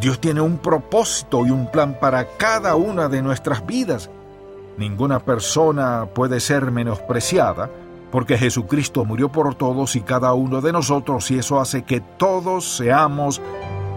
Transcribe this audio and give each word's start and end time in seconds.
Dios 0.00 0.20
tiene 0.20 0.40
un 0.40 0.58
propósito 0.58 1.46
y 1.46 1.50
un 1.50 1.70
plan 1.70 1.98
para 1.98 2.26
cada 2.36 2.74
una 2.76 3.08
de 3.08 3.22
nuestras 3.22 3.64
vidas. 3.64 4.10
Ninguna 4.76 5.20
persona 5.20 6.06
puede 6.14 6.40
ser 6.40 6.70
menospreciada 6.70 7.70
porque 8.10 8.36
Jesucristo 8.36 9.04
murió 9.04 9.30
por 9.30 9.54
todos 9.54 9.96
y 9.96 10.02
cada 10.02 10.34
uno 10.34 10.60
de 10.60 10.72
nosotros 10.72 11.30
y 11.30 11.38
eso 11.38 11.60
hace 11.60 11.82
que 11.82 12.00
todos 12.00 12.76
seamos 12.76 13.40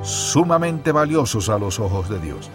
sumamente 0.02 0.92
valiosos 0.92 1.50
a 1.50 1.60
los 1.60 1.80
ojos 1.80 2.10
de 2.10 2.20
Dios. 2.20 2.50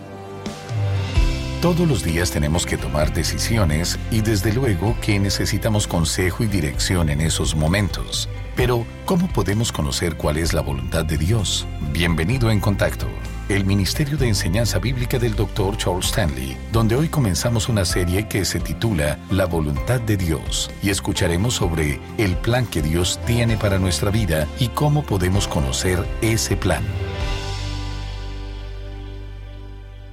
Todos 1.60 1.88
los 1.88 2.04
días 2.04 2.30
tenemos 2.30 2.66
que 2.66 2.76
tomar 2.76 3.12
decisiones 3.14 3.98
y 4.10 4.20
desde 4.20 4.52
luego 4.52 4.96
que 5.00 5.18
necesitamos 5.18 5.86
consejo 5.86 6.44
y 6.44 6.46
dirección 6.46 7.08
en 7.08 7.22
esos 7.22 7.54
momentos. 7.54 8.28
Pero, 8.54 8.84
¿cómo 9.06 9.28
podemos 9.28 9.72
conocer 9.72 10.16
cuál 10.16 10.36
es 10.36 10.52
la 10.52 10.60
voluntad 10.60 11.06
de 11.06 11.16
Dios? 11.16 11.66
Bienvenido 11.92 12.50
en 12.50 12.60
contacto 12.60 13.06
el 13.48 13.66
Ministerio 13.66 14.16
de 14.16 14.28
Enseñanza 14.28 14.78
Bíblica 14.78 15.18
del 15.18 15.36
Dr. 15.36 15.76
Charles 15.76 16.06
Stanley, 16.06 16.56
donde 16.72 16.96
hoy 16.96 17.08
comenzamos 17.08 17.68
una 17.68 17.84
serie 17.84 18.26
que 18.26 18.44
se 18.44 18.58
titula 18.58 19.18
La 19.30 19.44
voluntad 19.44 20.00
de 20.00 20.16
Dios 20.16 20.70
y 20.82 20.88
escucharemos 20.88 21.54
sobre 21.54 22.00
el 22.16 22.36
plan 22.36 22.66
que 22.66 22.80
Dios 22.80 23.20
tiene 23.26 23.58
para 23.58 23.78
nuestra 23.78 24.10
vida 24.10 24.48
y 24.58 24.68
cómo 24.68 25.02
podemos 25.02 25.46
conocer 25.46 26.06
ese 26.22 26.56
plan. 26.56 26.82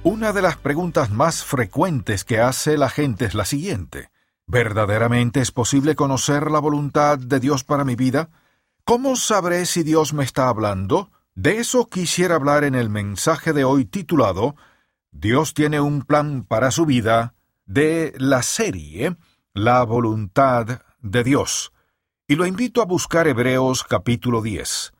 Una 0.02 0.32
de 0.32 0.42
las 0.42 0.56
preguntas 0.56 1.10
más 1.10 1.44
frecuentes 1.44 2.24
que 2.24 2.40
hace 2.40 2.76
la 2.76 2.90
gente 2.90 3.24
es 3.24 3.34
la 3.34 3.44
siguiente. 3.44 4.10
¿Verdaderamente 4.46 5.40
es 5.40 5.52
posible 5.52 5.94
conocer 5.94 6.50
la 6.50 6.58
voluntad 6.58 7.18
de 7.18 7.40
Dios 7.40 7.64
para 7.64 7.84
mi 7.84 7.94
vida? 7.94 8.28
¿Cómo 8.84 9.16
sabré 9.16 9.64
si 9.64 9.84
Dios 9.84 10.12
me 10.12 10.24
está 10.24 10.48
hablando? 10.48 11.10
De 11.34 11.58
eso 11.58 11.88
quisiera 11.88 12.34
hablar 12.34 12.62
en 12.62 12.74
el 12.74 12.90
mensaje 12.90 13.54
de 13.54 13.64
hoy 13.64 13.86
titulado 13.86 14.54
Dios 15.12 15.54
tiene 15.54 15.80
un 15.80 16.02
plan 16.02 16.44
para 16.44 16.70
su 16.70 16.84
vida 16.84 17.34
de 17.64 18.12
la 18.18 18.42
serie 18.42 19.16
La 19.54 19.82
voluntad 19.84 20.82
de 21.00 21.24
Dios. 21.24 21.72
Y 22.28 22.36
lo 22.36 22.44
invito 22.44 22.82
a 22.82 22.86
buscar 22.86 23.28
Hebreos 23.28 23.82
capítulo 23.82 24.42
10. 24.42 24.92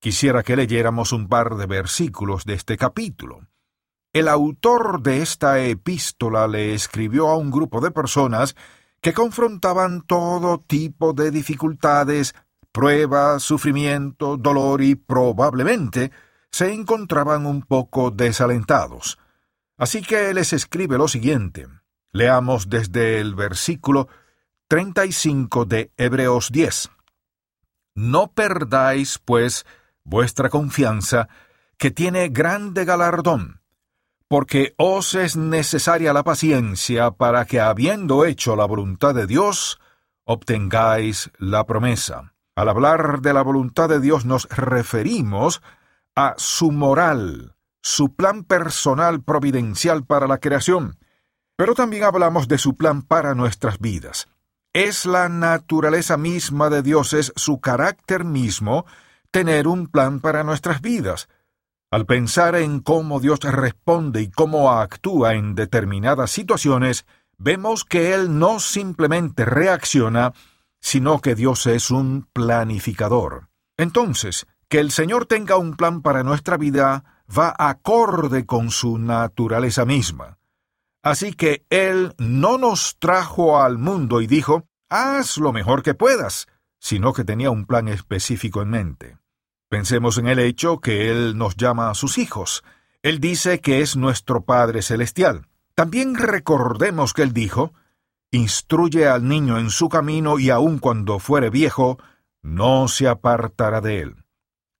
Quisiera 0.00 0.42
que 0.42 0.56
leyéramos 0.56 1.12
un 1.12 1.28
par 1.28 1.56
de 1.56 1.66
versículos 1.66 2.44
de 2.44 2.54
este 2.54 2.76
capítulo. 2.76 3.46
El 4.12 4.26
autor 4.26 5.02
de 5.02 5.22
esta 5.22 5.60
epístola 5.60 6.48
le 6.48 6.74
escribió 6.74 7.28
a 7.28 7.36
un 7.36 7.52
grupo 7.52 7.80
de 7.80 7.92
personas 7.92 8.56
que 9.00 9.12
confrontaban 9.12 10.02
todo 10.02 10.58
tipo 10.58 11.12
de 11.12 11.30
dificultades 11.30 12.34
prueba, 12.76 13.40
sufrimiento, 13.40 14.36
dolor 14.36 14.82
y 14.82 14.96
probablemente 14.96 16.12
se 16.50 16.74
encontraban 16.74 17.46
un 17.46 17.62
poco 17.62 18.10
desalentados. 18.10 19.18
Así 19.78 20.02
que 20.02 20.34
les 20.34 20.52
escribe 20.52 20.98
lo 20.98 21.08
siguiente. 21.08 21.68
Leamos 22.12 22.68
desde 22.68 23.18
el 23.18 23.34
versículo 23.34 24.08
35 24.68 25.64
de 25.64 25.90
Hebreos 25.96 26.52
10. 26.52 26.90
No 27.94 28.32
perdáis, 28.32 29.20
pues, 29.24 29.64
vuestra 30.04 30.50
confianza, 30.50 31.30
que 31.78 31.90
tiene 31.90 32.28
grande 32.28 32.84
galardón, 32.84 33.62
porque 34.28 34.74
os 34.76 35.14
es 35.14 35.34
necesaria 35.34 36.12
la 36.12 36.24
paciencia 36.24 37.10
para 37.12 37.46
que, 37.46 37.58
habiendo 37.58 38.26
hecho 38.26 38.54
la 38.54 38.66
voluntad 38.66 39.14
de 39.14 39.26
Dios, 39.26 39.80
obtengáis 40.24 41.30
la 41.38 41.64
promesa. 41.64 42.34
Al 42.56 42.70
hablar 42.70 43.20
de 43.20 43.34
la 43.34 43.42
voluntad 43.42 43.90
de 43.90 44.00
Dios 44.00 44.24
nos 44.24 44.48
referimos 44.48 45.60
a 46.14 46.34
su 46.38 46.72
moral, 46.72 47.54
su 47.82 48.14
plan 48.14 48.44
personal 48.44 49.22
providencial 49.22 50.06
para 50.06 50.26
la 50.26 50.38
creación, 50.38 50.98
pero 51.56 51.74
también 51.74 52.04
hablamos 52.04 52.48
de 52.48 52.56
su 52.56 52.74
plan 52.74 53.02
para 53.02 53.34
nuestras 53.34 53.78
vidas. 53.78 54.28
Es 54.72 55.04
la 55.04 55.28
naturaleza 55.28 56.16
misma 56.16 56.70
de 56.70 56.82
Dios, 56.82 57.12
es 57.12 57.30
su 57.36 57.60
carácter 57.60 58.24
mismo 58.24 58.86
tener 59.30 59.68
un 59.68 59.86
plan 59.86 60.20
para 60.20 60.42
nuestras 60.42 60.80
vidas. 60.80 61.28
Al 61.90 62.06
pensar 62.06 62.56
en 62.56 62.80
cómo 62.80 63.20
Dios 63.20 63.40
responde 63.40 64.22
y 64.22 64.30
cómo 64.30 64.72
actúa 64.72 65.34
en 65.34 65.54
determinadas 65.54 66.30
situaciones, 66.30 67.04
vemos 67.36 67.84
que 67.84 68.14
Él 68.14 68.38
no 68.38 68.60
simplemente 68.60 69.44
reacciona, 69.44 70.32
sino 70.86 71.20
que 71.20 71.34
Dios 71.34 71.66
es 71.66 71.90
un 71.90 72.28
planificador. 72.32 73.48
Entonces, 73.76 74.46
que 74.68 74.78
el 74.78 74.92
Señor 74.92 75.26
tenga 75.26 75.56
un 75.56 75.74
plan 75.74 76.00
para 76.00 76.22
nuestra 76.22 76.56
vida 76.56 77.24
va 77.36 77.52
acorde 77.58 78.46
con 78.46 78.70
su 78.70 78.96
naturaleza 78.96 79.84
misma. 79.84 80.38
Así 81.02 81.32
que 81.32 81.66
Él 81.70 82.14
no 82.18 82.56
nos 82.56 82.98
trajo 83.00 83.60
al 83.60 83.78
mundo 83.78 84.20
y 84.20 84.28
dijo, 84.28 84.68
haz 84.88 85.38
lo 85.38 85.52
mejor 85.52 85.82
que 85.82 85.94
puedas, 85.94 86.46
sino 86.78 87.12
que 87.12 87.24
tenía 87.24 87.50
un 87.50 87.66
plan 87.66 87.88
específico 87.88 88.62
en 88.62 88.70
mente. 88.70 89.18
Pensemos 89.68 90.18
en 90.18 90.28
el 90.28 90.38
hecho 90.38 90.78
que 90.78 91.10
Él 91.10 91.36
nos 91.36 91.56
llama 91.56 91.90
a 91.90 91.94
sus 91.94 92.16
hijos. 92.16 92.62
Él 93.02 93.18
dice 93.18 93.60
que 93.60 93.80
es 93.80 93.96
nuestro 93.96 94.44
Padre 94.44 94.82
Celestial. 94.82 95.48
También 95.74 96.14
recordemos 96.14 97.12
que 97.12 97.22
Él 97.22 97.32
dijo, 97.32 97.72
instruye 98.30 99.08
al 99.08 99.26
niño 99.26 99.58
en 99.58 99.70
su 99.70 99.88
camino 99.88 100.38
y 100.38 100.50
aun 100.50 100.78
cuando 100.78 101.18
fuere 101.18 101.50
viejo, 101.50 101.98
no 102.42 102.88
se 102.88 103.08
apartará 103.08 103.80
de 103.80 104.00
él. 104.00 104.16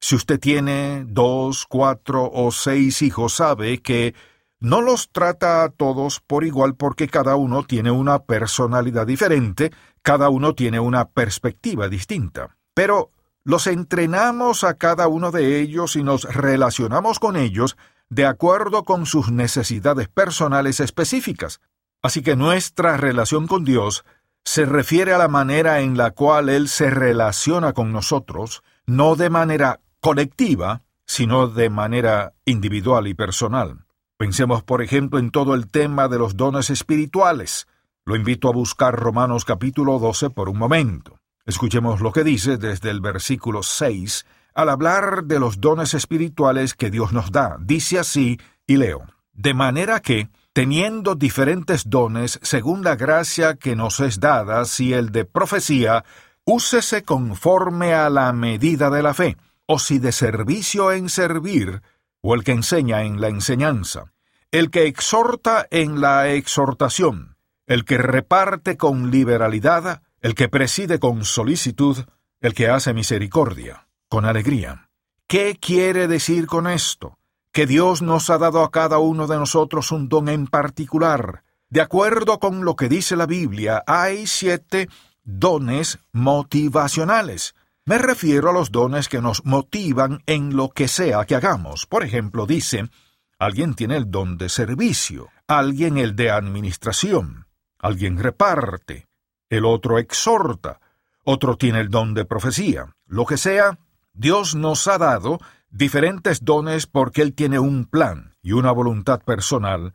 Si 0.00 0.14
usted 0.14 0.38
tiene 0.38 1.04
dos, 1.06 1.66
cuatro 1.68 2.30
o 2.32 2.52
seis 2.52 3.02
hijos, 3.02 3.34
sabe 3.34 3.82
que 3.82 4.14
no 4.60 4.80
los 4.80 5.10
trata 5.10 5.64
a 5.64 5.68
todos 5.70 6.20
por 6.20 6.44
igual 6.44 6.74
porque 6.76 7.08
cada 7.08 7.36
uno 7.36 7.64
tiene 7.64 7.90
una 7.90 8.20
personalidad 8.20 9.06
diferente, 9.06 9.72
cada 10.02 10.28
uno 10.28 10.54
tiene 10.54 10.80
una 10.80 11.08
perspectiva 11.08 11.88
distinta. 11.88 12.56
Pero 12.74 13.10
los 13.44 13.66
entrenamos 13.66 14.64
a 14.64 14.74
cada 14.74 15.08
uno 15.08 15.30
de 15.30 15.60
ellos 15.60 15.96
y 15.96 16.02
nos 16.02 16.22
relacionamos 16.22 17.18
con 17.18 17.36
ellos 17.36 17.76
de 18.08 18.26
acuerdo 18.26 18.84
con 18.84 19.06
sus 19.06 19.30
necesidades 19.30 20.08
personales 20.08 20.80
específicas. 20.80 21.60
Así 22.06 22.22
que 22.22 22.36
nuestra 22.36 22.96
relación 22.96 23.48
con 23.48 23.64
Dios 23.64 24.04
se 24.44 24.64
refiere 24.64 25.12
a 25.12 25.18
la 25.18 25.26
manera 25.26 25.80
en 25.80 25.96
la 25.96 26.12
cual 26.12 26.48
Él 26.48 26.68
se 26.68 26.88
relaciona 26.88 27.72
con 27.72 27.90
nosotros, 27.90 28.62
no 28.86 29.16
de 29.16 29.28
manera 29.28 29.80
colectiva, 29.98 30.82
sino 31.04 31.48
de 31.48 31.68
manera 31.68 32.34
individual 32.44 33.08
y 33.08 33.14
personal. 33.14 33.86
Pensemos, 34.16 34.62
por 34.62 34.82
ejemplo, 34.82 35.18
en 35.18 35.32
todo 35.32 35.56
el 35.56 35.66
tema 35.66 36.06
de 36.06 36.18
los 36.20 36.36
dones 36.36 36.70
espirituales. 36.70 37.66
Lo 38.04 38.14
invito 38.14 38.48
a 38.48 38.52
buscar 38.52 38.94
Romanos 38.94 39.44
capítulo 39.44 39.98
12 39.98 40.30
por 40.30 40.48
un 40.48 40.58
momento. 40.58 41.18
Escuchemos 41.44 42.00
lo 42.00 42.12
que 42.12 42.22
dice 42.22 42.56
desde 42.56 42.90
el 42.90 43.00
versículo 43.00 43.64
6 43.64 44.26
al 44.54 44.68
hablar 44.68 45.24
de 45.24 45.40
los 45.40 45.60
dones 45.60 45.92
espirituales 45.92 46.74
que 46.74 46.92
Dios 46.92 47.12
nos 47.12 47.32
da. 47.32 47.56
Dice 47.58 47.98
así, 47.98 48.38
y 48.64 48.76
leo, 48.76 49.06
de 49.32 49.54
manera 49.54 49.98
que, 49.98 50.28
teniendo 50.56 51.16
diferentes 51.16 51.90
dones 51.90 52.40
según 52.40 52.82
la 52.82 52.96
gracia 52.96 53.56
que 53.56 53.76
nos 53.76 54.00
es 54.00 54.20
dada, 54.20 54.64
si 54.64 54.94
el 54.94 55.12
de 55.12 55.26
profecía, 55.26 56.02
úsese 56.46 57.02
conforme 57.02 57.92
a 57.92 58.08
la 58.08 58.32
medida 58.32 58.88
de 58.88 59.02
la 59.02 59.12
fe, 59.12 59.36
o 59.66 59.78
si 59.78 59.98
de 59.98 60.12
servicio 60.12 60.92
en 60.92 61.10
servir, 61.10 61.82
o 62.22 62.34
el 62.34 62.42
que 62.42 62.52
enseña 62.52 63.02
en 63.02 63.20
la 63.20 63.28
enseñanza, 63.28 64.14
el 64.50 64.70
que 64.70 64.86
exhorta 64.86 65.66
en 65.70 66.00
la 66.00 66.28
exhortación, 66.28 67.36
el 67.66 67.84
que 67.84 67.98
reparte 67.98 68.78
con 68.78 69.10
liberalidad, 69.10 70.00
el 70.22 70.34
que 70.34 70.48
preside 70.48 70.98
con 70.98 71.26
solicitud, 71.26 71.98
el 72.40 72.54
que 72.54 72.70
hace 72.70 72.94
misericordia, 72.94 73.88
con 74.08 74.24
alegría. 74.24 74.88
¿Qué 75.26 75.58
quiere 75.60 76.08
decir 76.08 76.46
con 76.46 76.66
esto? 76.66 77.18
Que 77.56 77.66
Dios 77.66 78.02
nos 78.02 78.28
ha 78.28 78.36
dado 78.36 78.62
a 78.62 78.70
cada 78.70 78.98
uno 78.98 79.26
de 79.26 79.38
nosotros 79.38 79.90
un 79.90 80.10
don 80.10 80.28
en 80.28 80.46
particular. 80.46 81.42
De 81.70 81.80
acuerdo 81.80 82.38
con 82.38 82.66
lo 82.66 82.76
que 82.76 82.90
dice 82.90 83.16
la 83.16 83.24
Biblia, 83.24 83.82
hay 83.86 84.26
siete 84.26 84.90
dones 85.24 85.98
motivacionales. 86.12 87.54
Me 87.86 87.96
refiero 87.96 88.50
a 88.50 88.52
los 88.52 88.72
dones 88.72 89.08
que 89.08 89.22
nos 89.22 89.46
motivan 89.46 90.22
en 90.26 90.54
lo 90.54 90.68
que 90.68 90.86
sea 90.86 91.24
que 91.24 91.34
hagamos. 91.34 91.86
Por 91.86 92.04
ejemplo, 92.04 92.44
dice, 92.44 92.90
alguien 93.38 93.72
tiene 93.72 93.96
el 93.96 94.10
don 94.10 94.36
de 94.36 94.50
servicio, 94.50 95.30
alguien 95.46 95.96
el 95.96 96.14
de 96.14 96.30
administración, 96.30 97.46
alguien 97.78 98.18
reparte, 98.18 99.06
el 99.48 99.64
otro 99.64 99.98
exhorta, 99.98 100.78
otro 101.24 101.56
tiene 101.56 101.80
el 101.80 101.88
don 101.88 102.12
de 102.12 102.26
profecía. 102.26 102.94
Lo 103.06 103.24
que 103.24 103.38
sea, 103.38 103.78
Dios 104.12 104.54
nos 104.54 104.86
ha 104.88 104.98
dado 104.98 105.38
diferentes 105.70 106.44
dones 106.44 106.86
porque 106.86 107.22
Él 107.22 107.34
tiene 107.34 107.58
un 107.58 107.84
plan 107.84 108.34
y 108.42 108.52
una 108.52 108.72
voluntad 108.72 109.20
personal 109.22 109.94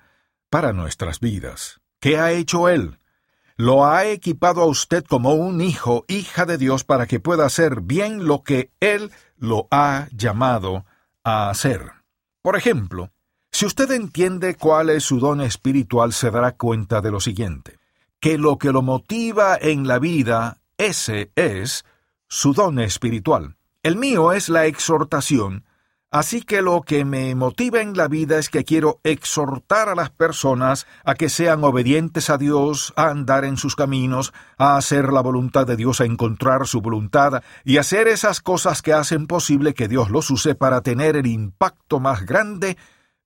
para 0.50 0.74
nuestras 0.74 1.20
vidas. 1.20 1.82
¿Qué 2.00 2.18
ha 2.18 2.32
hecho 2.32 2.70
Él? 2.70 2.98
Lo 3.58 3.86
ha 3.86 4.06
equipado 4.06 4.62
a 4.62 4.66
usted 4.66 5.04
como 5.06 5.34
un 5.34 5.62
hijo, 5.62 6.04
hija 6.08 6.46
de 6.46 6.58
Dios, 6.58 6.84
para 6.84 7.06
que 7.06 7.20
pueda 7.20 7.46
hacer 7.46 7.82
bien 7.82 8.26
lo 8.26 8.44
que 8.44 8.72
Él 8.80 9.12
lo 9.38 9.68
ha 9.72 10.08
llamado 10.12 10.86
a 11.24 11.50
hacer. 11.50 11.92
Por 12.42 12.56
ejemplo, 12.56 13.12
si 13.52 13.66
usted 13.66 13.92
entiende 13.92 14.56
cuál 14.56 14.90
es 14.90 15.04
su 15.04 15.20
don 15.20 15.42
espiritual, 15.42 16.14
se 16.14 16.32
dará 16.32 16.54
cuenta 16.54 17.02
de 17.02 17.12
lo 17.12 17.20
siguiente, 17.20 17.78
que 18.20 18.38
lo 18.38 18.58
que 18.58 18.72
lo 18.72 18.82
motiva 18.82 19.58
en 19.60 19.88
la 19.88 20.00
vida, 20.00 20.58
ese 20.78 21.32
es 21.36 21.86
su 22.28 22.54
don 22.54 22.80
espiritual. 22.80 23.58
El 23.84 23.96
mío 23.96 24.32
es 24.32 24.50
la 24.50 24.66
exhortación, 24.66 25.66
Así 26.14 26.42
que 26.42 26.62
lo 26.62 26.82
que 26.82 27.06
me 27.06 27.34
motiva 27.36 27.80
en 27.80 27.96
la 27.96 28.10
vida 28.10 28.38
es 28.38 28.50
que 28.50 28.66
quiero 28.66 29.00
exhortar 29.04 29.88
a 29.88 29.96
las 29.96 30.10
personas 30.10 30.86
a 31.06 31.16
que 31.16 31.30
sean 31.30 31.64
obedientes 31.64 32.30
a 32.30 32.38
Dios, 32.38 32.92
a 32.98 33.08
andar 33.08 33.46
en 33.46 33.56
sus 33.56 33.78
caminos, 33.78 34.34
a 34.58 34.76
hacer 34.76 35.14
la 35.14 35.22
voluntad 35.22 35.66
de 35.66 35.78
Dios, 35.78 36.02
a 36.02 36.06
encontrar 36.06 36.68
su 36.68 36.82
voluntad 36.82 37.42
y 37.64 37.78
hacer 37.78 38.10
esas 38.10 38.42
cosas 38.42 38.82
que 38.82 38.92
hacen 38.92 39.26
posible 39.26 39.74
que 39.74 39.88
Dios 39.88 40.10
los 40.10 40.30
use 40.30 40.54
para 40.54 40.82
tener 40.82 41.16
el 41.16 41.28
impacto 41.28 42.02
más 42.02 42.26
grande 42.26 42.78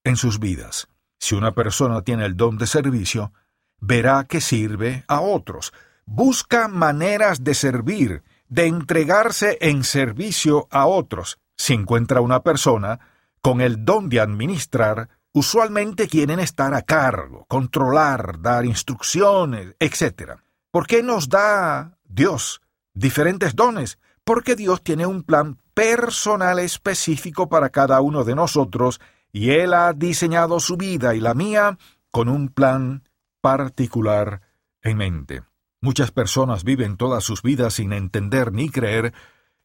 en 0.04 0.16
sus 0.16 0.40
vidas. 0.40 0.88
Si 1.18 1.34
una 1.34 1.56
persona 1.56 2.04
tiene 2.04 2.28
el 2.28 2.38
don 2.38 2.60
de 2.60 2.68
servicio, 2.68 3.34
verá 3.80 4.25
que 4.25 4.42
sirve 4.42 5.06
a 5.08 5.22
otros, 5.22 5.74
busca 6.06 6.68
maneras 6.68 7.44
de 7.44 7.56
servir, 7.56 8.22
de 8.48 8.68
entregarse 8.68 9.58
en 9.62 9.84
servicio 9.84 10.68
a 10.72 10.86
otros, 10.86 11.40
si 11.58 11.74
encuentra 11.74 12.22
una 12.22 12.44
persona 12.44 13.00
con 13.42 13.62
el 13.62 13.86
don 13.86 14.10
de 14.10 14.20
administrar, 14.20 15.10
usualmente 15.34 16.08
quieren 16.08 16.40
estar 16.40 16.74
a 16.74 16.82
cargo, 16.82 17.46
controlar, 17.48 18.42
dar 18.42 18.66
instrucciones, 18.66 19.76
etc. 19.80 20.40
¿Por 20.72 20.88
qué 20.88 21.04
nos 21.04 21.30
da 21.30 21.98
Dios 22.04 22.62
diferentes 22.94 23.56
dones? 23.56 24.00
Porque 24.24 24.56
Dios 24.56 24.82
tiene 24.82 25.06
un 25.06 25.24
plan 25.24 25.58
personal 25.74 26.60
específico 26.60 27.50
para 27.50 27.70
cada 27.70 28.02
uno 28.02 28.24
de 28.24 28.36
nosotros 28.36 29.02
y 29.32 29.52
Él 29.52 29.74
ha 29.74 29.94
diseñado 29.94 30.60
su 30.60 30.78
vida 30.78 31.14
y 31.14 31.20
la 31.20 31.34
mía 31.34 31.78
con 32.12 32.30
un 32.30 32.48
plan 32.48 33.04
particular 33.42 34.42
en 34.82 34.98
mente. 34.98 35.44
Muchas 35.86 36.10
personas 36.10 36.64
viven 36.64 36.98
todas 36.98 37.24
sus 37.24 37.44
vidas 37.44 37.76
sin 37.76 37.94
entender 37.94 38.52
ni 38.52 38.72
creer 38.72 39.14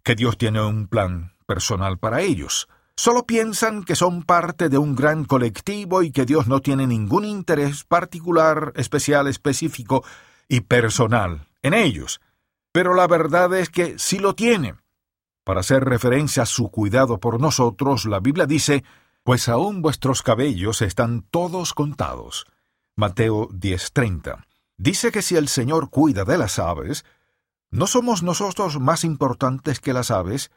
que 0.05 0.15
Dios 0.15 0.37
tiene 0.37 0.61
un 0.61 0.87
plan 0.87 1.33
personal 1.47 1.97
para 1.97 2.21
ellos. 2.21 2.69
Solo 2.95 3.25
piensan 3.25 3.85
que 3.85 3.97
son 3.97 4.25
parte 4.25 4.69
de 4.69 4.77
un 4.77 4.95
gran 4.95 5.25
colectivo 5.25 6.03
y 6.03 6.11
que 6.11 6.27
Dios 6.27 6.47
no 6.47 6.61
tiene 6.61 6.87
ningún 6.87 7.25
interés 7.25 7.85
particular, 7.85 8.75
especial, 8.77 9.29
específico 9.29 10.05
y 10.47 10.61
personal 10.61 11.49
en 11.63 11.73
ellos. 11.73 12.21
Pero 12.71 12.93
la 12.93 13.07
verdad 13.07 13.55
es 13.55 13.71
que 13.71 13.99
sí 13.99 14.19
lo 14.19 14.35
tiene. 14.35 14.75
Para 15.43 15.61
hacer 15.61 15.87
referencia 15.87 16.43
a 16.43 16.47
su 16.47 16.69
cuidado 16.71 17.19
por 17.19 17.41
nosotros, 17.41 18.05
la 18.05 18.21
Biblia 18.21 18.45
dice, 18.45 18.85
Pues 19.23 19.49
aún 19.49 19.81
vuestros 19.81 20.21
cabellos 20.21 20.83
están 20.83 21.23
todos 21.31 21.73
contados. 21.73 22.45
Mateo 22.95 23.49
10:30. 23.49 24.50
Dice 24.83 25.13
que 25.13 25.21
si 25.21 25.37
el 25.37 25.49
Señor 25.49 25.91
cuida 25.91 26.25
de 26.25 26.39
las 26.39 26.59
aves, 26.59 27.05
¿no 27.71 27.87
somos 27.87 28.23
nosotros 28.23 28.81
más 28.81 29.05
importantes 29.05 29.79
que 29.79 29.93
las 29.93 30.11
aves? 30.11 30.51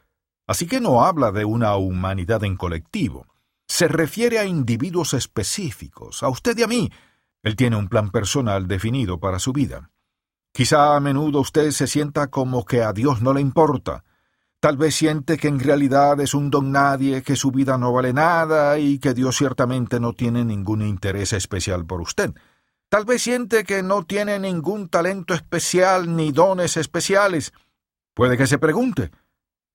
Así 0.46 0.66
que 0.66 0.80
no 0.80 1.04
habla 1.04 1.30
de 1.30 1.44
una 1.44 1.76
humanidad 1.76 2.42
en 2.42 2.56
colectivo. 2.56 3.26
Se 3.68 3.86
refiere 3.86 4.38
a 4.38 4.46
individuos 4.46 5.12
específicos, 5.12 6.22
a 6.22 6.30
usted 6.30 6.56
y 6.56 6.62
a 6.62 6.66
mí. 6.66 6.90
Él 7.42 7.54
tiene 7.54 7.76
un 7.76 7.88
plan 7.88 8.10
personal 8.10 8.66
definido 8.66 9.20
para 9.20 9.38
su 9.38 9.52
vida. 9.52 9.90
Quizá 10.54 10.96
a 10.96 11.00
menudo 11.00 11.40
usted 11.40 11.70
se 11.72 11.86
sienta 11.86 12.28
como 12.28 12.64
que 12.64 12.82
a 12.82 12.94
Dios 12.94 13.20
no 13.20 13.34
le 13.34 13.42
importa. 13.42 14.04
Tal 14.58 14.78
vez 14.78 14.94
siente 14.94 15.36
que 15.36 15.48
en 15.48 15.60
realidad 15.60 16.18
es 16.20 16.32
un 16.32 16.48
don 16.48 16.72
nadie, 16.72 17.22
que 17.22 17.36
su 17.36 17.50
vida 17.50 17.76
no 17.76 17.92
vale 17.92 18.14
nada 18.14 18.78
y 18.78 18.98
que 19.00 19.12
Dios 19.12 19.36
ciertamente 19.36 20.00
no 20.00 20.14
tiene 20.14 20.46
ningún 20.46 20.80
interés 20.80 21.34
especial 21.34 21.84
por 21.84 22.00
usted. 22.00 22.32
Tal 22.88 23.04
vez 23.04 23.22
siente 23.22 23.64
que 23.64 23.82
no 23.82 24.04
tiene 24.04 24.38
ningún 24.38 24.88
talento 24.88 25.34
especial 25.34 26.14
ni 26.14 26.32
dones 26.32 26.76
especiales. 26.76 27.52
Puede 28.14 28.36
que 28.36 28.46
se 28.46 28.58
pregunte, 28.58 29.10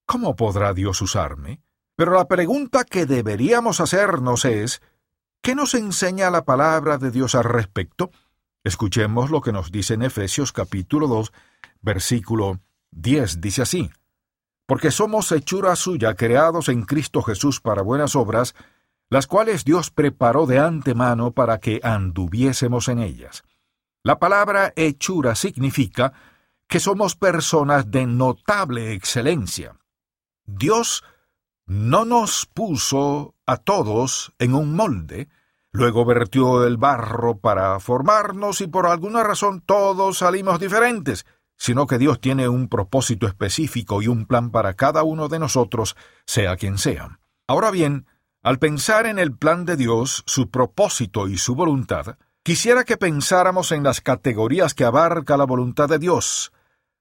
¿Cómo 0.10 0.36
podrá 0.36 0.74
Dios 0.74 1.04
usarme? 1.04 1.62
Pero 1.96 2.16
la 2.16 2.28
pregunta 2.28 2.84
que 2.84 3.06
deberíamos 3.06 3.80
hacernos 3.80 4.44
es, 4.44 4.82
¿qué 5.44 5.54
nos 5.54 5.76
enseña 5.76 6.32
la 6.32 6.46
palabra 6.46 6.98
de 6.98 7.12
Dios 7.12 7.36
al 7.36 7.44
respecto? 7.44 8.10
Escuchemos 8.64 9.30
lo 9.30 9.42
que 9.42 9.52
nos 9.52 9.72
dice 9.72 9.94
en 9.94 10.02
Efesios 10.02 10.52
capítulo 10.52 11.06
2, 11.06 11.32
versículo 11.82 12.60
10. 12.90 13.40
Dice 13.40 13.62
así, 13.62 13.92
Porque 14.66 14.90
somos 14.90 15.32
hechura 15.32 15.76
suya, 15.76 16.16
creados 16.16 16.70
en 16.70 16.86
Cristo 16.86 17.22
Jesús 17.22 17.62
para 17.62 17.84
buenas 17.84 18.16
obras, 18.16 18.56
las 19.10 19.28
cuales 19.28 19.66
Dios 19.66 19.90
preparó 19.90 20.46
de 20.46 20.60
antemano 20.60 21.32
para 21.32 21.60
que 21.60 21.80
anduviésemos 21.84 22.88
en 22.90 23.00
ellas. 23.00 23.44
La 24.04 24.20
palabra 24.20 24.72
hechura 24.76 25.36
significa 25.36 26.14
que 26.68 26.80
somos 26.80 27.16
personas 27.16 27.90
de 27.90 28.06
notable 28.06 28.94
excelencia. 28.94 29.76
Dios 30.46 31.04
no 31.66 32.06
nos 32.06 32.46
puso 32.46 33.36
a 33.46 33.58
todos 33.58 34.34
en 34.40 34.54
un 34.54 34.76
molde, 34.76 35.30
luego 35.72 36.06
vertió 36.06 36.66
el 36.66 36.78
barro 36.78 37.40
para 37.40 37.80
formarnos 37.80 38.62
y 38.62 38.68
por 38.68 38.88
alguna 38.88 39.24
razón 39.24 39.62
todos 39.62 40.20
salimos 40.20 40.60
diferentes, 40.60 41.26
sino 41.58 41.88
que 41.88 41.98
Dios 41.98 42.22
tiene 42.22 42.48
un 42.48 42.70
propósito 42.70 43.28
específico 43.28 44.02
y 44.02 44.08
un 44.08 44.26
plan 44.26 44.52
para 44.52 44.76
cada 44.76 45.04
uno 45.04 45.28
de 45.28 45.40
nosotros, 45.40 45.96
sea 46.26 46.56
quien 46.56 46.78
sea. 46.78 47.20
Ahora 47.48 47.70
bien, 47.72 48.06
al 48.42 48.58
pensar 48.58 49.06
en 49.06 49.20
el 49.20 49.36
plan 49.36 49.66
de 49.66 49.76
Dios, 49.76 50.24
su 50.26 50.50
propósito 50.50 51.28
y 51.28 51.38
su 51.38 51.56
voluntad, 51.56 52.18
quisiera 52.42 52.86
que 52.86 52.96
pensáramos 52.96 53.72
en 53.74 53.84
las 53.84 54.00
categorías 54.00 54.74
que 54.74 54.86
abarca 54.86 55.36
la 55.36 55.46
voluntad 55.46 55.90
de 55.90 56.00
Dios. 56.00 56.54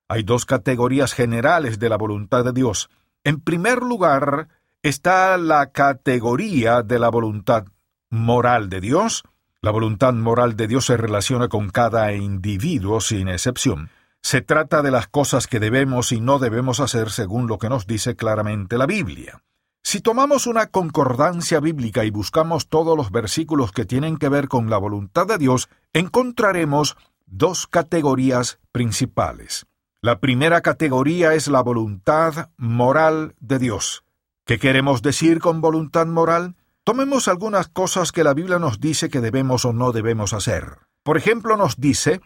Hay 0.09 0.25
dos 0.25 0.47
categorías 0.47 1.13
generales 1.13 1.79
de 1.79 1.89
la 1.89 1.97
voluntad 1.97 2.45
de 2.45 2.53
Dios. 2.53 2.91
En 3.23 3.41
primer 3.41 3.83
lugar 3.83 4.49
está 4.83 5.37
la 5.37 5.71
categoría 5.71 6.83
de 6.83 6.99
la 6.99 7.09
voluntad 7.09 7.67
moral 8.11 8.69
de 8.69 8.81
Dios. 8.81 9.23
La 9.61 9.71
voluntad 9.71 10.15
moral 10.15 10.57
de 10.57 10.67
Dios 10.67 10.87
se 10.87 10.97
relaciona 10.97 11.49
con 11.49 11.69
cada 11.69 12.13
individuo 12.15 13.01
sin 13.01 13.29
excepción. 13.29 13.91
Se 14.23 14.41
trata 14.41 14.83
de 14.83 14.91
las 14.91 15.07
cosas 15.07 15.47
que 15.47 15.61
debemos 15.61 16.11
y 16.11 16.21
no 16.21 16.39
debemos 16.39 16.81
hacer 16.81 17.11
según 17.11 17.47
lo 17.47 17.59
que 17.59 17.69
nos 17.69 17.87
dice 17.87 18.17
claramente 18.17 18.77
la 18.77 18.87
Biblia. 18.87 19.43
Si 19.91 20.03
tomamos 20.03 20.47
una 20.47 20.67
concordancia 20.67 21.61
bíblica 21.61 22.05
y 22.05 22.11
buscamos 22.11 22.69
todos 22.69 22.95
los 22.95 23.11
versículos 23.11 23.73
que 23.73 23.87
tienen 23.87 24.19
que 24.19 24.29
ver 24.29 24.47
con 24.47 24.69
la 24.69 24.77
voluntad 24.77 25.27
de 25.27 25.39
Dios, 25.39 25.71
encontraremos 25.95 26.99
dos 27.25 27.67
categorías 27.67 28.59
principales. 28.71 29.65
La 30.03 30.21
primera 30.21 30.61
categoría 30.61 31.33
es 31.33 31.49
la 31.49 31.63
voluntad 31.63 32.51
moral 32.59 33.35
de 33.41 33.59
Dios. 33.59 34.05
¿Qué 34.45 34.59
queremos 34.59 35.01
decir 35.01 35.41
con 35.41 35.63
voluntad 35.63 36.05
moral? 36.05 36.57
Tomemos 36.85 37.27
algunas 37.27 37.69
cosas 37.69 38.13
que 38.13 38.25
la 38.25 38.35
Biblia 38.35 38.59
nos 38.59 38.81
dice 38.81 39.09
que 39.09 39.23
debemos 39.23 39.65
o 39.65 39.73
no 39.73 39.93
debemos 39.93 40.35
hacer. 40.35 40.81
Por 41.03 41.17
ejemplo, 41.17 41.57
nos 41.57 41.81
dice, 41.81 42.21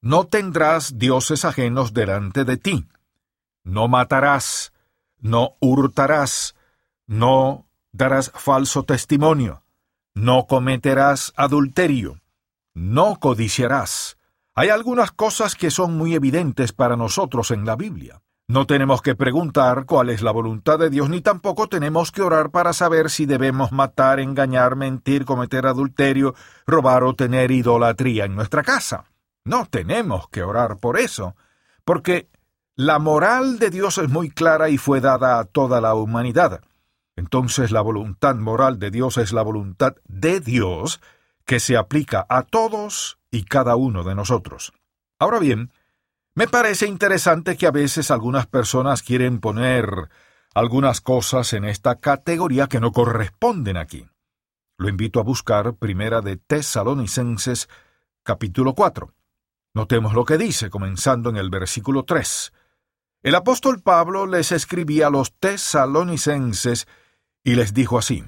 no 0.00 0.26
tendrás 0.26 0.98
dioses 0.98 1.44
ajenos 1.44 1.94
delante 1.94 2.44
de 2.44 2.56
ti, 2.56 2.88
no 3.62 3.86
matarás, 3.86 4.72
no 5.20 5.54
hurtarás, 5.60 6.55
no 7.06 7.66
darás 7.92 8.30
falso 8.34 8.84
testimonio, 8.84 9.62
no 10.14 10.46
cometerás 10.46 11.32
adulterio, 11.36 12.20
no 12.74 13.18
codiciarás, 13.18 14.16
hay 14.58 14.70
algunas 14.70 15.12
cosas 15.12 15.54
que 15.54 15.70
son 15.70 15.98
muy 15.98 16.14
evidentes 16.14 16.72
para 16.72 16.96
nosotros 16.96 17.50
en 17.50 17.66
la 17.66 17.76
Biblia. 17.76 18.22
No 18.48 18.66
tenemos 18.66 19.02
que 19.02 19.14
preguntar 19.14 19.84
cuál 19.84 20.08
es 20.08 20.22
la 20.22 20.30
voluntad 20.30 20.78
de 20.78 20.88
Dios, 20.88 21.10
ni 21.10 21.20
tampoco 21.20 21.68
tenemos 21.68 22.10
que 22.10 22.22
orar 22.22 22.50
para 22.50 22.72
saber 22.72 23.10
si 23.10 23.26
debemos 23.26 23.70
matar, 23.70 24.18
engañar, 24.18 24.74
mentir, 24.74 25.26
cometer 25.26 25.66
adulterio, 25.66 26.34
robar 26.66 27.04
o 27.04 27.14
tener 27.14 27.50
idolatría 27.50 28.24
en 28.24 28.34
nuestra 28.34 28.62
casa. 28.62 29.04
No 29.44 29.66
tenemos 29.66 30.26
que 30.30 30.42
orar 30.42 30.78
por 30.78 30.98
eso, 30.98 31.36
porque 31.84 32.30
la 32.76 32.98
moral 32.98 33.58
de 33.58 33.68
Dios 33.68 33.98
es 33.98 34.08
muy 34.08 34.30
clara 34.30 34.70
y 34.70 34.78
fue 34.78 35.02
dada 35.02 35.38
a 35.38 35.44
toda 35.44 35.82
la 35.82 35.94
humanidad. 35.94 36.62
Entonces 37.16 37.72
la 37.72 37.80
voluntad 37.80 38.36
moral 38.36 38.78
de 38.78 38.90
Dios 38.90 39.16
es 39.16 39.32
la 39.32 39.42
voluntad 39.42 39.96
de 40.04 40.40
Dios 40.40 41.00
que 41.46 41.60
se 41.60 41.76
aplica 41.76 42.26
a 42.28 42.42
todos 42.42 43.18
y 43.30 43.44
cada 43.44 43.76
uno 43.76 44.04
de 44.04 44.14
nosotros. 44.14 44.72
Ahora 45.18 45.38
bien, 45.38 45.72
me 46.34 46.46
parece 46.46 46.86
interesante 46.86 47.56
que 47.56 47.66
a 47.66 47.70
veces 47.70 48.10
algunas 48.10 48.46
personas 48.46 49.02
quieren 49.02 49.40
poner 49.40 50.10
algunas 50.54 51.00
cosas 51.00 51.52
en 51.54 51.64
esta 51.64 51.96
categoría 51.96 52.66
que 52.66 52.80
no 52.80 52.92
corresponden 52.92 53.78
aquí. 53.78 54.06
Lo 54.78 54.90
invito 54.90 55.20
a 55.20 55.22
buscar 55.22 55.74
Primera 55.74 56.20
de 56.20 56.36
Tesalonicenses 56.36 57.68
capítulo 58.22 58.74
4. 58.74 59.14
Notemos 59.72 60.12
lo 60.12 60.24
que 60.24 60.36
dice, 60.36 60.68
comenzando 60.68 61.30
en 61.30 61.36
el 61.36 61.48
versículo 61.48 62.04
3. 62.04 62.52
El 63.22 63.34
apóstol 63.34 63.80
Pablo 63.80 64.26
les 64.26 64.52
escribía 64.52 65.06
a 65.06 65.10
los 65.10 65.32
tesalonicenses 65.38 66.86
y 67.46 67.54
les 67.54 67.72
dijo 67.72 67.96
así, 67.96 68.24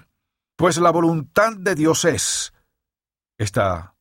Pues 0.54 0.78
la 0.78 0.92
voluntad 0.92 1.56
de 1.58 1.75
Dios 1.75 2.04
es. 2.04 2.52
Esta 3.37 3.96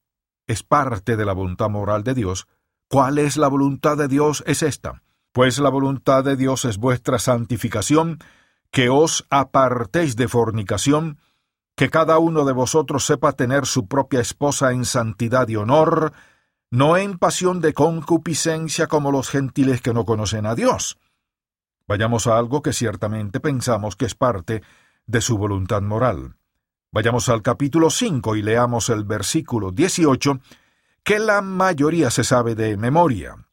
es 0.45 0.61
parte 0.61 1.17
de 1.17 1.25
la 1.25 1.33
voluntad 1.33 1.71
moral 1.71 2.03
de 2.03 2.13
Dios. 2.13 2.47
¿Cuál 2.87 3.17
es 3.17 3.35
la 3.35 3.47
voluntad 3.47 3.97
de 3.97 4.07
Dios? 4.07 4.43
Es 4.45 4.61
esta. 4.61 5.01
Pues 5.31 5.57
la 5.57 5.69
voluntad 5.69 6.23
de 6.23 6.35
Dios 6.35 6.65
es 6.65 6.77
vuestra 6.77 7.17
santificación, 7.17 8.19
que 8.69 8.89
os 8.89 9.25
apartéis 9.31 10.17
de 10.17 10.27
fornicación, 10.27 11.17
que 11.75 11.89
cada 11.89 12.19
uno 12.19 12.45
de 12.45 12.53
vosotros 12.53 13.03
sepa 13.03 13.31
tener 13.31 13.65
su 13.65 13.87
propia 13.87 14.19
esposa 14.19 14.71
en 14.71 14.85
santidad 14.85 15.47
y 15.47 15.55
honor, 15.55 16.13
no 16.69 16.95
en 16.95 17.17
pasión 17.17 17.59
de 17.59 17.73
concupiscencia 17.73 18.85
como 18.85 19.11
los 19.11 19.29
gentiles 19.29 19.81
que 19.81 19.95
no 19.95 20.05
conocen 20.05 20.45
a 20.45 20.53
Dios. 20.53 20.99
Vayamos 21.87 22.27
a 22.27 22.37
algo 22.37 22.61
que 22.61 22.71
ciertamente 22.71 23.39
pensamos 23.39 23.95
que 23.95 24.05
es 24.05 24.13
parte 24.13 24.61
de 25.07 25.21
su 25.21 25.37
voluntad 25.37 25.81
moral. 25.81 26.35
Vayamos 26.91 27.29
al 27.29 27.41
capítulo 27.41 27.89
5 27.89 28.35
y 28.35 28.41
leamos 28.41 28.89
el 28.89 29.03
versículo 29.03 29.71
18, 29.71 30.39
que 31.03 31.19
la 31.19 31.41
mayoría 31.41 32.11
se 32.11 32.23
sabe 32.23 32.55
de 32.55 32.77
memoria. 32.77 33.47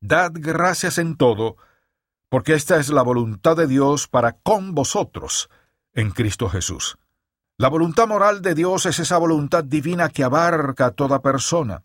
Dad 0.00 0.32
gracias 0.34 0.98
en 0.98 1.16
todo, 1.16 1.56
porque 2.28 2.54
esta 2.54 2.78
es 2.78 2.88
la 2.88 3.02
voluntad 3.02 3.56
de 3.56 3.66
Dios 3.66 4.08
para 4.08 4.32
con 4.32 4.74
vosotros, 4.74 5.48
en 5.94 6.10
Cristo 6.10 6.48
Jesús. 6.48 6.98
La 7.58 7.68
voluntad 7.68 8.08
moral 8.08 8.42
de 8.42 8.54
Dios 8.54 8.86
es 8.86 8.98
esa 8.98 9.18
voluntad 9.18 9.62
divina 9.62 10.08
que 10.08 10.24
abarca 10.24 10.86
a 10.86 10.90
toda 10.90 11.22
persona. 11.22 11.82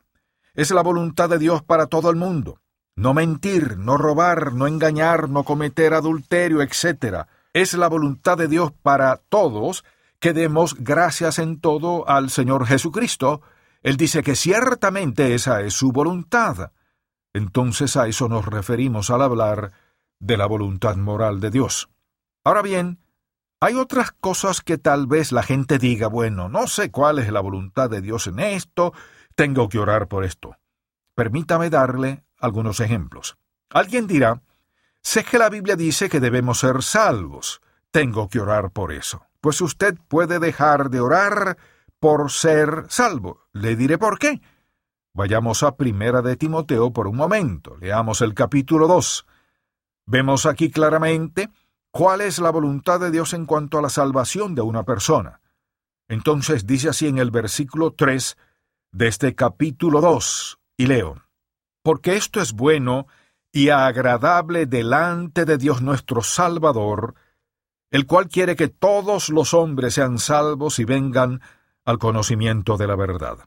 Es 0.56 0.72
la 0.72 0.82
voluntad 0.82 1.30
de 1.30 1.38
Dios 1.38 1.62
para 1.62 1.86
todo 1.86 2.10
el 2.10 2.16
mundo. 2.16 2.60
No 2.96 3.14
mentir, 3.14 3.78
no 3.78 3.98
robar, 3.98 4.54
no 4.54 4.66
engañar, 4.66 5.30
no 5.30 5.44
cometer 5.44 5.94
adulterio, 5.94 6.64
etc. 6.64 7.28
Es 7.58 7.74
la 7.74 7.90
voluntad 7.90 8.38
de 8.38 8.48
Dios 8.48 8.72
para 8.84 9.18
todos 9.18 9.84
que 10.20 10.34
demos 10.34 10.76
gracias 10.76 11.40
en 11.40 11.60
todo 11.60 12.08
al 12.08 12.30
Señor 12.30 12.68
Jesucristo. 12.68 13.42
Él 13.82 13.98
dice 13.98 14.22
que 14.22 14.36
ciertamente 14.36 15.34
esa 15.34 15.62
es 15.62 15.74
su 15.74 15.92
voluntad. 15.92 16.72
Entonces 17.34 17.98
a 17.98 18.06
eso 18.08 18.30
nos 18.30 18.46
referimos 18.46 19.10
al 19.10 19.24
hablar 19.24 19.72
de 20.20 20.38
la 20.38 20.46
voluntad 20.46 20.98
moral 20.98 21.40
de 21.40 21.50
Dios. 21.50 21.90
Ahora 22.44 22.62
bien, 22.62 23.00
hay 23.60 23.74
otras 23.74 24.12
cosas 24.12 24.62
que 24.62 24.78
tal 24.78 25.08
vez 25.08 25.32
la 25.32 25.42
gente 25.42 25.80
diga, 25.80 26.10
bueno, 26.10 26.50
no 26.50 26.68
sé 26.68 26.92
cuál 26.92 27.18
es 27.18 27.32
la 27.32 27.42
voluntad 27.42 27.90
de 27.90 28.02
Dios 28.02 28.28
en 28.28 28.38
esto, 28.38 28.94
tengo 29.34 29.68
que 29.68 29.80
orar 29.80 30.08
por 30.08 30.26
esto. 30.26 30.58
Permítame 31.16 31.72
darle 31.72 32.24
algunos 32.38 32.82
ejemplos. 32.82 33.36
Alguien 33.72 34.06
dirá, 34.06 34.44
sé 35.08 35.24
que 35.24 35.38
la 35.38 35.50
Biblia 35.50 35.78
dice 35.78 36.10
que 36.10 36.20
debemos 36.20 36.60
ser 36.60 36.84
salvos, 36.84 37.62
tengo 37.92 38.28
que 38.28 38.42
orar 38.42 38.72
por 38.72 38.92
eso. 38.92 39.26
Pues 39.40 39.62
usted 39.62 39.96
puede 40.10 40.40
dejar 40.40 40.90
de 40.90 41.00
orar 41.00 41.58
por 42.00 42.30
ser 42.30 42.86
salvo. 42.90 43.46
Le 43.54 43.78
diré 43.78 43.98
por 43.98 44.20
qué. 44.20 44.42
Vayamos 45.14 45.64
a 45.64 45.78
Primera 45.78 46.22
de 46.22 46.36
Timoteo 46.36 46.92
por 46.92 47.08
un 47.08 47.16
momento. 47.16 47.78
Leamos 47.78 48.20
el 48.20 48.34
capítulo 48.34 48.88
2. 48.88 49.26
Vemos 50.06 50.46
aquí 50.46 50.70
claramente 50.72 51.50
¿Cuál 51.92 52.22
es 52.22 52.40
la 52.40 52.52
voluntad 52.52 53.00
de 53.00 53.10
Dios 53.10 53.34
en 53.34 53.46
cuanto 53.46 53.80
a 53.80 53.82
la 53.82 53.90
salvación 53.90 54.56
de 54.56 54.62
una 54.62 54.84
persona? 54.84 55.42
Entonces 56.08 56.68
dice 56.68 56.90
así 56.90 57.08
en 57.08 57.18
el 57.18 57.32
versículo 57.32 57.92
3 57.92 58.38
de 58.92 59.08
este 59.08 59.36
capítulo 59.36 60.00
2, 60.02 60.60
y 60.78 60.86
leo, 60.86 61.24
Porque 61.82 62.16
esto 62.16 62.40
es 62.40 62.54
bueno 62.54 63.08
y 63.52 63.70
agradable 63.70 64.66
delante 64.66 65.46
de 65.46 65.58
Dios 65.58 65.82
nuestro 65.82 66.22
Salvador, 66.22 67.16
el 67.90 68.06
cual 68.06 68.28
quiere 68.28 68.56
que 68.56 68.68
todos 68.68 69.30
los 69.30 69.54
hombres 69.54 69.94
sean 69.96 70.20
salvos 70.20 70.80
y 70.80 70.86
vengan 70.86 71.42
al 71.86 71.98
conocimiento 71.98 72.78
de 72.78 72.88
la 72.88 72.96
verdad. 72.96 73.40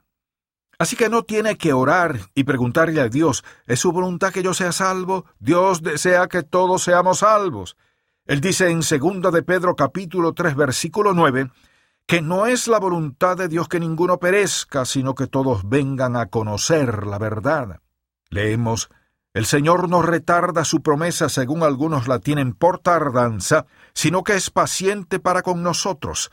Así 0.79 0.95
que 0.95 1.09
no 1.09 1.23
tiene 1.23 1.57
que 1.57 1.73
orar 1.73 2.19
y 2.33 2.43
preguntarle 2.43 3.01
a 3.01 3.07
Dios, 3.07 3.43
¿es 3.67 3.79
su 3.79 3.91
voluntad 3.91 4.33
que 4.33 4.41
yo 4.41 4.55
sea 4.55 4.71
salvo? 4.71 5.25
Dios 5.39 5.83
desea 5.83 6.27
que 6.27 6.41
todos 6.41 6.81
seamos 6.81 7.19
salvos. 7.19 7.77
Él 8.25 8.41
dice 8.41 8.69
en 8.69 8.81
segunda 8.81 9.29
de 9.29 9.43
Pedro 9.43 9.75
capítulo 9.75 10.33
3 10.33 10.55
versículo 10.55 11.13
9 11.13 11.51
que 12.07 12.21
no 12.21 12.45
es 12.45 12.67
la 12.67 12.79
voluntad 12.79 13.37
de 13.37 13.47
Dios 13.47 13.67
que 13.67 13.79
ninguno 13.79 14.19
perezca, 14.19 14.85
sino 14.85 15.15
que 15.15 15.27
todos 15.27 15.69
vengan 15.69 16.15
a 16.15 16.25
conocer 16.25 17.05
la 17.05 17.19
verdad. 17.19 17.79
Leemos 18.29 18.89
el 19.33 19.45
Señor 19.45 19.87
no 19.89 20.01
retarda 20.01 20.65
su 20.65 20.81
promesa 20.81 21.29
según 21.29 21.63
algunos 21.63 22.07
la 22.07 22.19
tienen 22.19 22.53
por 22.53 22.79
tardanza, 22.79 23.65
sino 23.93 24.23
que 24.23 24.35
es 24.35 24.49
paciente 24.49 25.19
para 25.19 25.41
con 25.41 25.63
nosotros, 25.63 26.31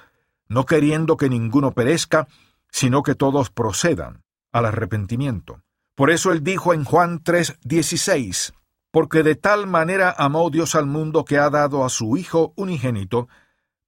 no 0.49 0.67
queriendo 0.67 1.17
que 1.17 1.29
ninguno 1.29 1.73
perezca, 1.73 2.27
sino 2.71 3.03
que 3.03 3.15
todos 3.15 3.51
procedan 3.51 4.23
al 4.53 4.67
arrepentimiento. 4.67 5.63
Por 5.95 6.11
eso 6.11 6.33
él 6.33 6.43
dijo 6.43 6.75
en 6.75 6.85
Juan 6.85 7.23
3, 7.23 7.59
16, 7.63 8.53
porque 8.91 9.23
de 9.23 9.37
tal 9.37 9.67
manera 9.67 10.15
amó 10.17 10.51
Dios 10.51 10.75
al 10.75 10.87
mundo 10.87 11.25
que 11.25 11.39
ha 11.39 11.51
dado 11.51 11.85
a 11.85 11.89
su 11.89 12.17
Hijo 12.17 12.53
unigénito, 12.57 13.29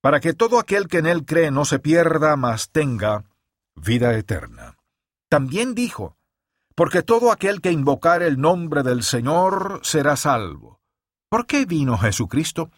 para 0.00 0.20
que 0.20 0.34
todo 0.34 0.58
aquel 0.58 0.88
que 0.88 0.98
en 0.98 1.06
él 1.06 1.24
cree 1.24 1.50
no 1.50 1.64
se 1.64 1.78
pierda, 1.78 2.36
mas 2.36 2.70
tenga 2.70 3.24
vida 3.74 4.16
eterna. 4.16 4.76
También 5.28 5.74
dijo, 5.74 6.16
porque 6.80 7.02
todo 7.02 7.30
aquel 7.30 7.60
que 7.60 7.72
invocar 7.72 8.22
el 8.22 8.40
nombre 8.40 8.82
del 8.82 9.02
Señor 9.02 9.80
será 9.82 10.16
salvo. 10.16 10.80
¿Por 11.28 11.46
qué 11.46 11.66
vino 11.66 11.98
Jesucristo? 11.98 12.70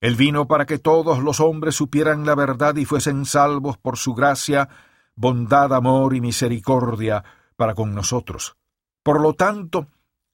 Él 0.00 0.16
vino 0.16 0.48
para 0.48 0.64
que 0.64 0.78
todos 0.78 1.18
los 1.18 1.40
hombres 1.40 1.74
supieran 1.74 2.24
la 2.24 2.34
verdad 2.34 2.76
y 2.76 2.86
fuesen 2.86 3.26
salvos 3.26 3.76
por 3.76 3.98
su 3.98 4.14
gracia, 4.14 4.70
bondad, 5.14 5.74
amor 5.74 6.14
y 6.14 6.22
misericordia 6.22 7.22
para 7.54 7.74
con 7.74 7.94
nosotros. 7.94 8.56
Por 9.02 9.20
lo 9.20 9.34
tanto, 9.34 9.88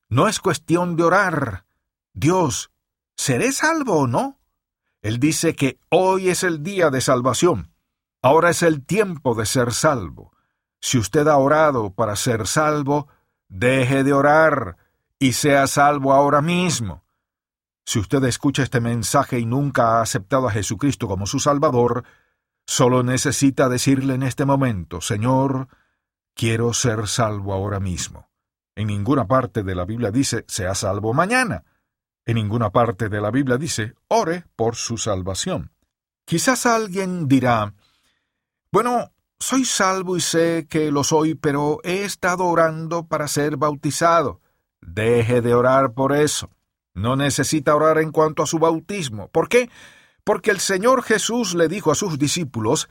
no 0.08 0.28
es 0.28 0.38
cuestión 0.38 0.94
de 0.94 1.02
orar. 1.02 1.64
Dios, 2.12 2.70
¿seré 3.16 3.50
salvo 3.50 4.02
o 4.02 4.06
no? 4.06 4.38
Él 5.02 5.18
dice 5.18 5.56
que 5.56 5.80
hoy 5.88 6.28
es 6.28 6.44
el 6.44 6.62
día 6.62 6.90
de 6.90 7.00
salvación. 7.00 7.72
Ahora 8.22 8.50
es 8.50 8.62
el 8.62 8.86
tiempo 8.86 9.34
de 9.34 9.46
ser 9.46 9.72
salvo. 9.72 10.32
Si 10.80 10.96
usted 10.96 11.26
ha 11.26 11.38
orado 11.38 11.92
para 11.92 12.14
ser 12.14 12.46
salvo, 12.46 13.08
deje 13.48 14.04
de 14.04 14.12
orar 14.12 14.76
y 15.18 15.32
sea 15.32 15.66
salvo 15.66 16.12
ahora 16.12 16.42
mismo. 16.42 17.04
Si 17.84 17.98
usted 17.98 18.22
escucha 18.24 18.62
este 18.62 18.80
mensaje 18.80 19.38
y 19.38 19.46
nunca 19.46 19.98
ha 19.98 20.02
aceptado 20.02 20.48
a 20.48 20.50
Jesucristo 20.50 21.06
como 21.06 21.26
su 21.26 21.38
Salvador, 21.38 22.04
solo 22.66 23.02
necesita 23.02 23.68
decirle 23.68 24.14
en 24.14 24.24
este 24.24 24.44
momento, 24.44 25.00
Señor, 25.00 25.68
quiero 26.34 26.72
ser 26.72 27.06
salvo 27.06 27.52
ahora 27.52 27.78
mismo. 27.78 28.28
En 28.74 28.88
ninguna 28.88 29.26
parte 29.26 29.62
de 29.62 29.74
la 29.74 29.84
Biblia 29.84 30.10
dice 30.10 30.44
sea 30.48 30.74
salvo 30.74 31.14
mañana. 31.14 31.64
En 32.26 32.34
ninguna 32.34 32.70
parte 32.70 33.08
de 33.08 33.20
la 33.20 33.30
Biblia 33.30 33.56
dice 33.56 33.94
ore 34.08 34.44
por 34.56 34.74
su 34.74 34.98
salvación. 34.98 35.70
Quizás 36.24 36.66
alguien 36.66 37.28
dirá, 37.28 37.72
bueno, 38.72 39.12
soy 39.38 39.64
salvo 39.64 40.16
y 40.16 40.20
sé 40.20 40.66
que 40.68 40.90
lo 40.90 41.04
soy, 41.04 41.34
pero 41.34 41.78
he 41.84 42.04
estado 42.04 42.44
orando 42.46 43.06
para 43.06 43.28
ser 43.28 43.56
bautizado. 43.56 44.40
Deje 44.80 45.42
de 45.42 45.54
orar 45.54 45.92
por 45.92 46.14
eso. 46.14 46.50
No 46.94 47.16
necesita 47.16 47.74
orar 47.74 47.98
en 47.98 48.12
cuanto 48.12 48.42
a 48.42 48.46
su 48.46 48.58
bautismo. 48.58 49.28
¿Por 49.28 49.48
qué? 49.48 49.70
Porque 50.24 50.50
el 50.50 50.60
Señor 50.60 51.02
Jesús 51.02 51.54
le 51.54 51.68
dijo 51.68 51.92
a 51.92 51.94
sus 51.94 52.18
discípulos, 52.18 52.88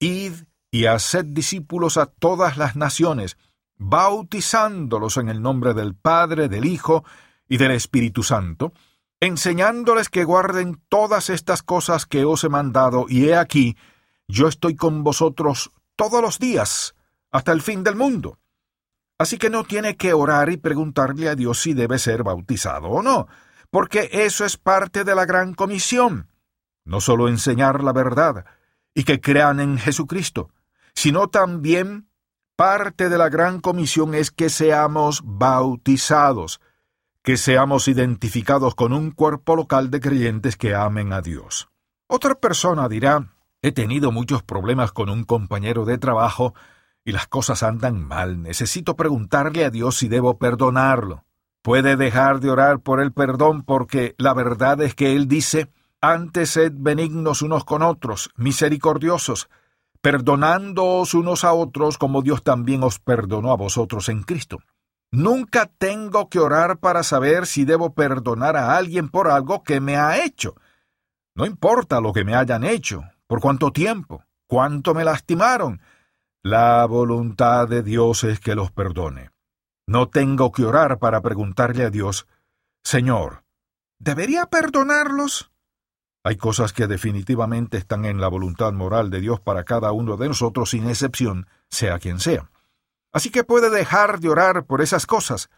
Id 0.00 0.32
y 0.70 0.86
haced 0.86 1.24
discípulos 1.26 1.96
a 1.96 2.06
todas 2.06 2.56
las 2.56 2.74
naciones, 2.74 3.36
bautizándolos 3.76 5.16
en 5.18 5.28
el 5.28 5.40
nombre 5.40 5.72
del 5.72 5.94
Padre, 5.94 6.48
del 6.48 6.64
Hijo 6.64 7.04
y 7.48 7.58
del 7.58 7.70
Espíritu 7.70 8.24
Santo, 8.24 8.72
enseñándoles 9.20 10.08
que 10.08 10.24
guarden 10.24 10.82
todas 10.88 11.30
estas 11.30 11.62
cosas 11.62 12.06
que 12.06 12.24
os 12.24 12.42
he 12.42 12.48
mandado, 12.48 13.06
y 13.08 13.26
he 13.28 13.36
aquí, 13.36 13.76
yo 14.26 14.48
estoy 14.48 14.74
con 14.74 15.04
vosotros 15.04 15.70
todos 15.96 16.22
los 16.22 16.38
días, 16.38 16.94
hasta 17.30 17.52
el 17.52 17.62
fin 17.62 17.82
del 17.84 17.96
mundo. 17.96 18.38
Así 19.18 19.38
que 19.38 19.50
no 19.50 19.64
tiene 19.64 19.96
que 19.96 20.12
orar 20.12 20.50
y 20.50 20.56
preguntarle 20.56 21.28
a 21.28 21.34
Dios 21.34 21.60
si 21.60 21.74
debe 21.74 21.98
ser 21.98 22.22
bautizado 22.22 22.88
o 22.88 23.02
no, 23.02 23.28
porque 23.70 24.10
eso 24.12 24.44
es 24.44 24.56
parte 24.56 25.04
de 25.04 25.14
la 25.14 25.24
gran 25.24 25.54
comisión. 25.54 26.28
No 26.84 27.00
solo 27.00 27.28
enseñar 27.28 27.82
la 27.82 27.92
verdad 27.92 28.44
y 28.94 29.04
que 29.04 29.20
crean 29.20 29.60
en 29.60 29.78
Jesucristo, 29.78 30.50
sino 30.94 31.28
también 31.28 32.08
Parte 32.56 33.08
de 33.08 33.18
la 33.18 33.30
gran 33.30 33.60
comisión 33.60 34.14
es 34.14 34.30
que 34.30 34.48
seamos 34.48 35.22
bautizados, 35.24 36.60
que 37.24 37.36
seamos 37.36 37.88
identificados 37.88 38.76
con 38.76 38.92
un 38.92 39.10
cuerpo 39.10 39.56
local 39.56 39.90
de 39.90 39.98
creyentes 39.98 40.56
que 40.56 40.72
amen 40.72 41.12
a 41.12 41.20
Dios. 41.20 41.68
Otra 42.06 42.36
persona 42.36 42.88
dirá, 42.88 43.33
he 43.64 43.72
tenido 43.72 44.12
muchos 44.12 44.42
problemas 44.42 44.92
con 44.92 45.08
un 45.08 45.24
compañero 45.24 45.86
de 45.86 45.96
trabajo 45.96 46.52
y 47.02 47.12
las 47.12 47.26
cosas 47.26 47.62
andan 47.62 48.06
mal, 48.06 48.42
necesito 48.42 48.94
preguntarle 48.94 49.64
a 49.64 49.70
Dios 49.70 49.96
si 49.96 50.06
debo 50.06 50.36
perdonarlo. 50.36 51.24
Puede 51.62 51.96
dejar 51.96 52.40
de 52.40 52.50
orar 52.50 52.80
por 52.80 53.00
el 53.00 53.14
perdón 53.14 53.62
porque 53.62 54.14
la 54.18 54.34
verdad 54.34 54.82
es 54.82 54.94
que 54.94 55.16
Él 55.16 55.28
dice, 55.28 55.70
antes 56.02 56.50
sed 56.50 56.74
benignos 56.76 57.40
unos 57.40 57.64
con 57.64 57.80
otros, 57.80 58.28
misericordiosos, 58.36 59.48
perdonándoos 60.02 61.14
unos 61.14 61.42
a 61.42 61.54
otros 61.54 61.96
como 61.96 62.20
Dios 62.20 62.42
también 62.42 62.82
os 62.82 62.98
perdonó 62.98 63.50
a 63.50 63.56
vosotros 63.56 64.10
en 64.10 64.24
Cristo. 64.24 64.58
Nunca 65.10 65.70
tengo 65.78 66.28
que 66.28 66.38
orar 66.38 66.80
para 66.80 67.02
saber 67.02 67.46
si 67.46 67.64
debo 67.64 67.94
perdonar 67.94 68.58
a 68.58 68.76
alguien 68.76 69.08
por 69.08 69.30
algo 69.30 69.62
que 69.62 69.80
me 69.80 69.96
ha 69.96 70.22
hecho. 70.22 70.54
No 71.34 71.46
importa 71.46 72.02
lo 72.02 72.12
que 72.12 72.24
me 72.24 72.34
hayan 72.34 72.64
hecho, 72.64 73.04
por 73.34 73.40
cuánto 73.40 73.72
tiempo, 73.72 74.22
cuánto 74.46 74.94
me 74.94 75.02
lastimaron. 75.02 75.80
La 76.44 76.86
voluntad 76.86 77.66
de 77.66 77.82
Dios 77.82 78.22
es 78.22 78.38
que 78.38 78.54
los 78.54 78.70
perdone. 78.70 79.32
No 79.88 80.08
tengo 80.08 80.52
que 80.52 80.64
orar 80.64 81.00
para 81.00 81.20
preguntarle 81.20 81.82
a 81.82 81.90
Dios, 81.90 82.28
Señor, 82.84 83.42
¿debería 83.98 84.46
perdonarlos? 84.46 85.50
Hay 86.22 86.36
cosas 86.36 86.72
que 86.72 86.86
definitivamente 86.86 87.76
están 87.76 88.04
en 88.04 88.20
la 88.20 88.28
voluntad 88.28 88.72
moral 88.72 89.10
de 89.10 89.20
Dios 89.20 89.40
para 89.40 89.64
cada 89.64 89.90
uno 89.90 90.16
de 90.16 90.28
nosotros 90.28 90.70
sin 90.70 90.88
excepción, 90.88 91.48
sea 91.68 91.98
quien 91.98 92.20
sea. 92.20 92.52
Así 93.12 93.30
que 93.30 93.42
puede 93.42 93.68
dejar 93.68 94.20
de 94.20 94.28
orar 94.28 94.64
por 94.64 94.80
esas 94.80 95.06
cosas. 95.06 95.50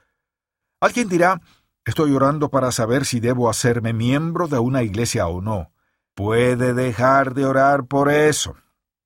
Alguien 0.81 1.11
dirá, 1.11 1.43
estoy 1.85 2.15
orando 2.15 2.49
para 2.49 2.73
saber 2.73 3.05
si 3.05 3.21
debo 3.21 3.51
hacerme 3.51 3.93
miembro 3.93 4.49
de 4.49 4.61
una 4.61 4.83
iglesia 4.83 5.27
o 5.27 5.43
no. 5.43 5.73
Puede 6.17 6.73
dejar 6.73 7.35
de 7.35 7.45
orar 7.45 7.85
por 7.85 8.11
eso. 8.11 8.57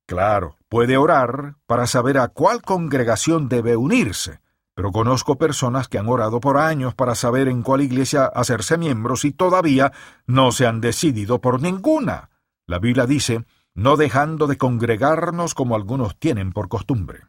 Claro, 0.06 0.56
puede 0.68 0.96
orar 0.96 1.56
para 1.66 1.88
saber 1.88 2.16
a 2.18 2.28
cuál 2.28 2.62
congregación 2.62 3.48
debe 3.48 3.74
unirse, 3.74 4.40
pero 4.76 4.92
conozco 4.92 5.36
personas 5.36 5.88
que 5.88 5.98
han 5.98 6.08
orado 6.08 6.38
por 6.38 6.56
años 6.56 6.94
para 6.94 7.16
saber 7.16 7.48
en 7.48 7.62
cuál 7.62 7.80
iglesia 7.80 8.26
hacerse 8.26 8.78
miembros 8.78 9.24
y 9.24 9.32
todavía 9.32 9.90
no 10.26 10.52
se 10.52 10.68
han 10.68 10.80
decidido 10.80 11.40
por 11.40 11.60
ninguna. 11.60 12.30
La 12.68 12.78
Biblia 12.78 13.06
dice, 13.06 13.44
no 13.74 13.96
dejando 13.96 14.46
de 14.46 14.56
congregarnos 14.56 15.54
como 15.54 15.74
algunos 15.74 16.16
tienen 16.16 16.52
por 16.52 16.68
costumbre. 16.68 17.22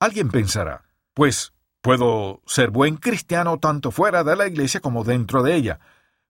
Alguien 0.00 0.30
pensará, 0.30 0.82
pues 1.14 1.52
puedo 1.80 2.42
ser 2.44 2.72
buen 2.72 2.96
cristiano 2.96 3.60
tanto 3.60 3.92
fuera 3.92 4.24
de 4.24 4.34
la 4.34 4.48
iglesia 4.48 4.80
como 4.80 5.04
dentro 5.04 5.44
de 5.44 5.54
ella. 5.54 5.78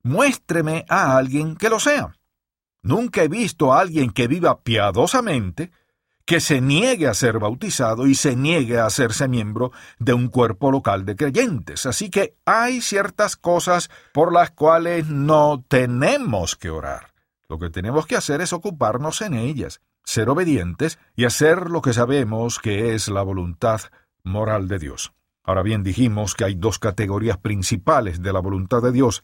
Muéstreme 0.03 0.85
a 0.91 1.17
alguien 1.17 1.57
que 1.57 1.71
lo 1.71 1.81
sea. 1.81 2.13
Nunca 2.83 3.23
he 3.23 3.29
visto 3.29 3.73
a 3.73 3.81
alguien 3.81 4.11
que 4.11 4.29
viva 4.29 4.61
piadosamente, 4.61 5.71
que 6.25 6.41
se 6.41 6.61
niegue 6.61 7.07
a 7.07 7.15
ser 7.15 7.39
bautizado 7.39 8.07
y 8.07 8.15
se 8.15 8.37
niegue 8.37 8.79
a 8.79 8.87
hacerse 8.87 9.29
miembro 9.29 9.73
de 9.99 10.13
un 10.13 10.29
cuerpo 10.29 10.71
local 10.71 11.05
de 11.05 11.17
creyentes. 11.17 11.87
Así 11.87 12.11
que 12.11 12.37
hay 12.45 12.81
ciertas 12.81 13.37
cosas 13.37 13.91
por 14.13 14.33
las 14.33 14.51
cuales 14.51 15.09
no 15.09 15.65
tenemos 15.69 16.55
que 16.55 16.71
orar. 16.71 17.15
Lo 17.49 17.59
que 17.59 17.71
tenemos 17.71 18.07
que 18.07 18.17
hacer 18.17 18.43
es 18.43 18.53
ocuparnos 18.53 19.23
en 19.23 19.35
ellas 19.35 19.81
ser 20.09 20.31
obedientes 20.31 20.99
y 21.17 21.27
hacer 21.27 21.69
lo 21.69 21.83
que 21.83 21.93
sabemos 21.93 22.59
que 22.59 22.95
es 22.95 23.09
la 23.09 23.21
voluntad 23.21 23.83
moral 24.23 24.67
de 24.67 24.79
Dios. 24.79 25.13
Ahora 25.45 25.63
bien, 25.63 25.83
dijimos 25.83 26.35
que 26.35 26.45
hay 26.45 26.55
dos 26.55 26.79
categorías 26.79 27.37
principales 27.37 28.23
de 28.23 28.33
la 28.33 28.41
voluntad 28.41 28.81
de 28.81 28.91
Dios. 28.91 29.23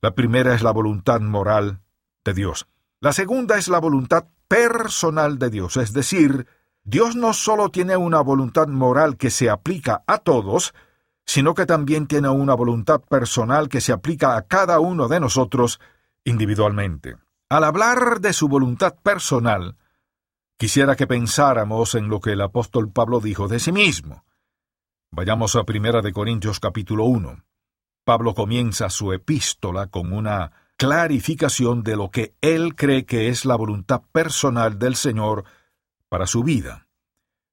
La 0.00 0.14
primera 0.14 0.54
es 0.54 0.62
la 0.62 0.70
voluntad 0.70 1.20
moral 1.20 1.80
de 2.24 2.32
Dios. 2.32 2.66
La 3.00 3.12
segunda 3.12 3.58
es 3.58 3.68
la 3.68 3.78
voluntad 3.78 4.26
personal 4.48 5.38
de 5.38 5.50
Dios, 5.50 5.76
es 5.76 5.92
decir, 5.92 6.46
Dios 6.82 7.16
no 7.16 7.32
solo 7.32 7.70
tiene 7.70 7.96
una 7.96 8.20
voluntad 8.20 8.68
moral 8.68 9.16
que 9.16 9.30
se 9.30 9.50
aplica 9.50 10.04
a 10.06 10.18
todos, 10.18 10.72
sino 11.24 11.54
que 11.54 11.66
también 11.66 12.06
tiene 12.06 12.28
una 12.28 12.54
voluntad 12.54 13.00
personal 13.00 13.68
que 13.68 13.80
se 13.80 13.92
aplica 13.92 14.36
a 14.36 14.42
cada 14.42 14.78
uno 14.78 15.08
de 15.08 15.20
nosotros 15.20 15.80
individualmente. 16.24 17.16
Al 17.48 17.64
hablar 17.64 18.20
de 18.20 18.32
su 18.32 18.48
voluntad 18.48 18.94
personal, 19.02 19.76
Quisiera 20.58 20.96
que 20.96 21.06
pensáramos 21.06 21.94
en 21.94 22.08
lo 22.08 22.18
que 22.18 22.32
el 22.32 22.40
apóstol 22.40 22.90
Pablo 22.90 23.20
dijo 23.20 23.46
de 23.46 23.60
sí 23.60 23.72
mismo. 23.72 24.24
Vayamos 25.10 25.54
a 25.54 25.64
Primera 25.64 26.00
de 26.00 26.14
Corintios 26.14 26.60
capítulo 26.60 27.04
1. 27.04 27.44
Pablo 28.04 28.32
comienza 28.32 28.88
su 28.88 29.12
epístola 29.12 29.88
con 29.88 30.14
una 30.14 30.50
clarificación 30.76 31.82
de 31.82 31.96
lo 31.96 32.10
que 32.10 32.34
él 32.40 32.74
cree 32.74 33.06
que 33.06 33.28
es 33.28 33.44
la 33.44 33.56
voluntad 33.56 34.02
personal 34.12 34.78
del 34.78 34.94
Señor 34.96 35.44
para 36.08 36.26
su 36.26 36.42
vida. 36.42 36.86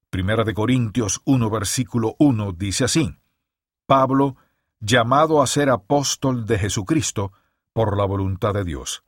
Primera 0.10 0.44
de 0.44 0.54
Corintios 0.54 1.22
1 1.26 1.50
versículo 1.50 2.16
1 2.20 2.52
dice 2.54 2.86
así: 2.86 3.18
Pablo, 3.86 4.36
llamado 4.80 5.42
a 5.42 5.48
ser 5.48 5.70
apóstol 5.70 6.46
de 6.46 6.60
Jesucristo 6.60 7.32
por 7.72 7.98
la 7.98 8.06
voluntad 8.06 8.54
de 8.54 8.64
Dios. 8.64 9.04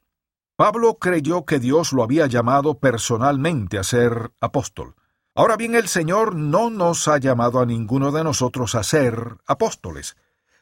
Pablo 0.56 0.98
creyó 1.00 1.46
que 1.46 1.60
Dios 1.60 1.92
lo 1.92 2.02
había 2.02 2.28
llamado 2.28 2.80
personalmente 2.80 3.78
a 3.78 3.84
ser 3.84 4.32
apóstol. 4.40 4.96
Ahora 5.36 5.58
bien, 5.58 5.76
el 5.76 5.90
Señor 5.90 6.34
no 6.34 6.70
nos 6.70 7.10
ha 7.10 7.18
llamado 7.18 7.60
a 7.60 7.66
ninguno 7.66 8.14
de 8.14 8.24
nosotros 8.24 8.74
a 8.74 8.84
ser 8.84 9.38
apóstoles. 9.46 10.16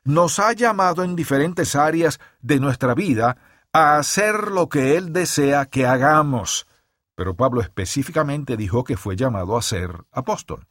Nos 0.03 0.39
ha 0.39 0.53
llamado 0.53 1.03
en 1.03 1.15
diferentes 1.15 1.75
áreas 1.75 2.19
de 2.41 2.59
nuestra 2.59 2.93
vida 2.93 3.37
a 3.71 3.97
hacer 3.97 4.51
lo 4.51 4.69
que 4.69 4.97
Él 4.97 5.13
desea 5.13 5.65
que 5.65 5.85
hagamos. 5.85 6.67
Pero 7.15 7.35
Pablo 7.35 7.61
específicamente 7.61 8.57
dijo 8.57 8.83
que 8.83 8.97
fue 8.97 9.15
llamado 9.15 9.57
a 9.57 9.61
ser 9.61 10.05
apóstol. 10.11 10.67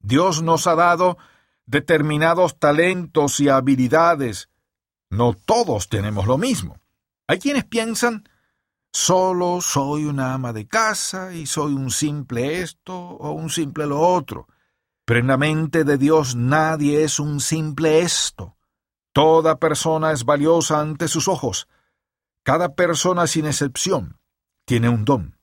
Dios 0.00 0.42
nos 0.42 0.66
ha 0.66 0.74
dado 0.74 1.16
determinados 1.66 2.58
talentos 2.58 3.38
y 3.40 3.48
habilidades. 3.48 4.48
No 5.10 5.34
todos 5.34 5.88
tenemos 5.88 6.26
lo 6.26 6.38
mismo. 6.38 6.80
Hay 7.28 7.38
quienes 7.38 7.64
piensan 7.64 8.24
Solo 8.94 9.62
soy 9.62 10.04
una 10.04 10.34
ama 10.34 10.52
de 10.52 10.68
casa 10.68 11.32
y 11.32 11.46
soy 11.46 11.72
un 11.72 11.90
simple 11.90 12.60
esto 12.60 12.94
o 12.94 13.32
un 13.32 13.48
simple 13.48 13.86
lo 13.86 14.00
otro. 14.00 14.48
Pero 15.06 15.20
en 15.20 15.28
la 15.28 15.38
mente 15.38 15.84
de 15.84 15.96
Dios 15.96 16.36
nadie 16.36 17.02
es 17.02 17.18
un 17.18 17.40
simple 17.40 18.00
esto. 18.00 18.54
Toda 19.12 19.58
persona 19.58 20.12
es 20.12 20.24
valiosa 20.24 20.80
ante 20.80 21.08
sus 21.08 21.28
ojos. 21.28 21.68
Cada 22.42 22.74
persona 22.74 23.26
sin 23.26 23.46
excepción 23.46 24.18
tiene 24.64 24.88
un 24.88 25.04
don. 25.04 25.36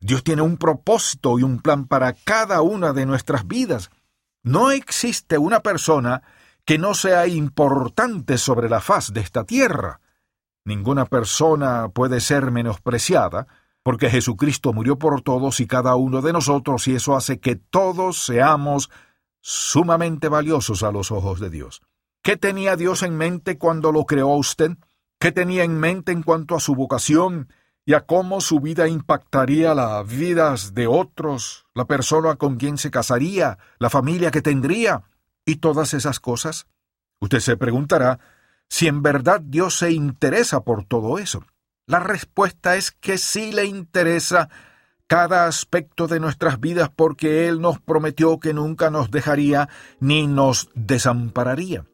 Dios 0.00 0.22
tiene 0.22 0.42
un 0.42 0.58
propósito 0.58 1.38
y 1.38 1.42
un 1.42 1.60
plan 1.60 1.86
para 1.86 2.12
cada 2.12 2.60
una 2.60 2.92
de 2.92 3.06
nuestras 3.06 3.46
vidas. 3.46 3.90
No 4.42 4.70
existe 4.70 5.38
una 5.38 5.60
persona 5.60 6.22
que 6.64 6.78
no 6.78 6.94
sea 6.94 7.26
importante 7.26 8.36
sobre 8.36 8.68
la 8.68 8.80
faz 8.80 9.12
de 9.12 9.20
esta 9.20 9.44
tierra. 9.44 10.00
Ninguna 10.64 11.06
persona 11.06 11.88
puede 11.88 12.20
ser 12.20 12.50
menospreciada, 12.50 13.48
porque 13.82 14.10
Jesucristo 14.10 14.74
murió 14.74 14.98
por 14.98 15.22
todos 15.22 15.60
y 15.60 15.66
cada 15.66 15.96
uno 15.96 16.20
de 16.20 16.34
nosotros, 16.34 16.86
y 16.88 16.94
eso 16.94 17.16
hace 17.16 17.40
que 17.40 17.56
todos 17.56 18.22
seamos 18.22 18.90
sumamente 19.40 20.28
valiosos 20.28 20.82
a 20.82 20.92
los 20.92 21.10
ojos 21.10 21.40
de 21.40 21.48
Dios. 21.48 21.80
¿Qué 22.28 22.36
tenía 22.36 22.76
Dios 22.76 23.02
en 23.04 23.16
mente 23.16 23.56
cuando 23.56 23.90
lo 23.90 24.04
creó 24.04 24.34
a 24.34 24.36
usted? 24.36 24.72
¿Qué 25.18 25.32
tenía 25.32 25.64
en 25.64 25.80
mente 25.80 26.12
en 26.12 26.22
cuanto 26.22 26.54
a 26.56 26.60
su 26.60 26.74
vocación 26.74 27.50
y 27.86 27.94
a 27.94 28.02
cómo 28.02 28.42
su 28.42 28.60
vida 28.60 28.86
impactaría 28.86 29.74
las 29.74 30.06
vidas 30.06 30.74
de 30.74 30.86
otros, 30.86 31.64
la 31.74 31.86
persona 31.86 32.36
con 32.36 32.58
quien 32.58 32.76
se 32.76 32.90
casaría, 32.90 33.56
la 33.78 33.88
familia 33.88 34.30
que 34.30 34.42
tendría 34.42 35.04
y 35.46 35.56
todas 35.56 35.94
esas 35.94 36.20
cosas? 36.20 36.66
Usted 37.18 37.40
se 37.40 37.56
preguntará, 37.56 38.20
si 38.68 38.88
en 38.88 39.00
verdad 39.00 39.40
Dios 39.40 39.78
se 39.78 39.92
interesa 39.92 40.60
por 40.64 40.84
todo 40.84 41.18
eso. 41.18 41.46
La 41.86 41.98
respuesta 41.98 42.76
es 42.76 42.92
que 42.92 43.16
sí 43.16 43.52
le 43.52 43.64
interesa 43.64 44.50
cada 45.06 45.46
aspecto 45.46 46.08
de 46.08 46.20
nuestras 46.20 46.60
vidas 46.60 46.90
porque 46.94 47.48
Él 47.48 47.62
nos 47.62 47.80
prometió 47.80 48.38
que 48.38 48.52
nunca 48.52 48.90
nos 48.90 49.10
dejaría 49.10 49.70
ni 49.98 50.26
nos 50.26 50.68
desampararía. 50.74 51.86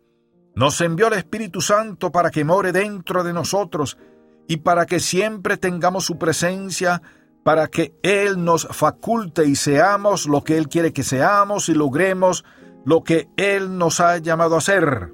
Nos 0.57 0.81
envió 0.81 1.09
el 1.09 1.15
Espíritu 1.15 1.61
Santo 1.61 2.13
para 2.13 2.31
que 2.31 2.45
more 2.45 2.73
dentro 2.73 3.25
de 3.25 3.33
nosotros 3.33 3.99
y 4.47 4.59
para 4.59 4.87
que 4.87 5.01
siempre 5.01 5.57
tengamos 5.57 6.05
su 6.05 6.19
presencia, 6.19 7.03
para 7.43 7.69
que 7.69 7.95
Él 8.03 8.45
nos 8.45 8.69
faculte 8.71 9.47
y 9.47 9.57
seamos 9.57 10.27
lo 10.27 10.45
que 10.45 10.57
Él 10.57 10.69
quiere 10.69 10.93
que 10.93 11.03
seamos 11.03 11.69
y 11.69 11.75
logremos 11.75 12.45
lo 12.85 13.03
que 13.03 13.29
Él 13.37 13.79
nos 13.79 14.01
ha 14.01 14.19
llamado 14.19 14.57
a 14.57 14.61
ser. 14.61 15.13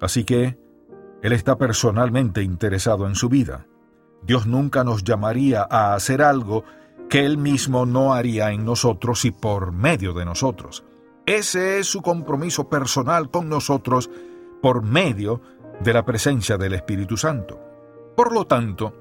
Así 0.00 0.24
que, 0.24 0.58
él 1.24 1.32
está 1.32 1.56
personalmente 1.56 2.42
interesado 2.42 3.06
en 3.06 3.14
su 3.14 3.30
vida. 3.30 3.66
Dios 4.26 4.46
nunca 4.46 4.84
nos 4.84 5.04
llamaría 5.04 5.66
a 5.70 5.94
hacer 5.94 6.20
algo 6.20 6.64
que 7.08 7.24
Él 7.24 7.38
mismo 7.38 7.86
no 7.86 8.12
haría 8.12 8.50
en 8.50 8.66
nosotros 8.66 9.24
y 9.24 9.30
por 9.30 9.72
medio 9.72 10.12
de 10.12 10.26
nosotros. 10.26 10.84
Ese 11.24 11.78
es 11.78 11.86
su 11.86 12.02
compromiso 12.02 12.68
personal 12.68 13.30
con 13.30 13.48
nosotros 13.48 14.10
por 14.64 14.82
medio 14.82 15.42
de 15.80 15.92
la 15.92 16.06
presencia 16.06 16.56
del 16.56 16.72
Espíritu 16.72 17.18
Santo. 17.18 17.60
Por 18.16 18.32
lo 18.32 18.46
tanto, 18.46 18.94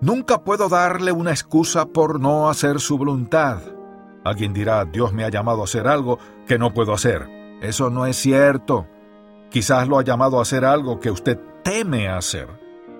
nunca 0.00 0.42
puedo 0.42 0.70
darle 0.70 1.12
una 1.12 1.30
excusa 1.30 1.84
por 1.84 2.18
no 2.18 2.48
hacer 2.48 2.80
su 2.80 2.96
voluntad. 2.96 3.58
Alguien 4.24 4.54
dirá, 4.54 4.86
Dios 4.86 5.12
me 5.12 5.24
ha 5.24 5.28
llamado 5.28 5.60
a 5.60 5.64
hacer 5.64 5.86
algo 5.88 6.18
que 6.46 6.58
no 6.58 6.72
puedo 6.72 6.94
hacer. 6.94 7.28
Eso 7.60 7.90
no 7.90 8.06
es 8.06 8.16
cierto. 8.16 8.86
Quizás 9.50 9.86
lo 9.88 9.98
ha 9.98 10.04
llamado 10.04 10.38
a 10.38 10.42
hacer 10.42 10.64
algo 10.64 10.98
que 10.98 11.10
usted 11.10 11.38
teme 11.62 12.08
hacer. 12.08 12.48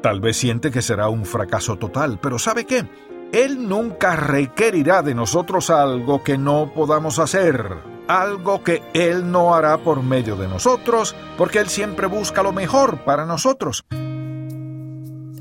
Tal 0.02 0.20
vez 0.20 0.36
siente 0.36 0.70
que 0.70 0.82
será 0.82 1.08
un 1.08 1.24
fracaso 1.24 1.78
total, 1.78 2.18
pero 2.20 2.38
¿sabe 2.38 2.66
qué? 2.66 2.86
Él 3.32 3.66
nunca 3.66 4.14
requerirá 4.14 5.00
de 5.00 5.14
nosotros 5.14 5.70
algo 5.70 6.22
que 6.22 6.36
no 6.36 6.70
podamos 6.74 7.18
hacer, 7.18 7.93
algo 8.08 8.62
que 8.62 8.82
Él 8.92 9.30
no 9.30 9.54
hará 9.54 9.78
por 9.78 10.02
medio 10.02 10.36
de 10.36 10.48
nosotros, 10.48 11.14
porque 11.36 11.58
Él 11.58 11.68
siempre 11.68 12.06
busca 12.06 12.42
lo 12.42 12.52
mejor 12.52 13.04
para 13.04 13.26
nosotros. 13.26 13.84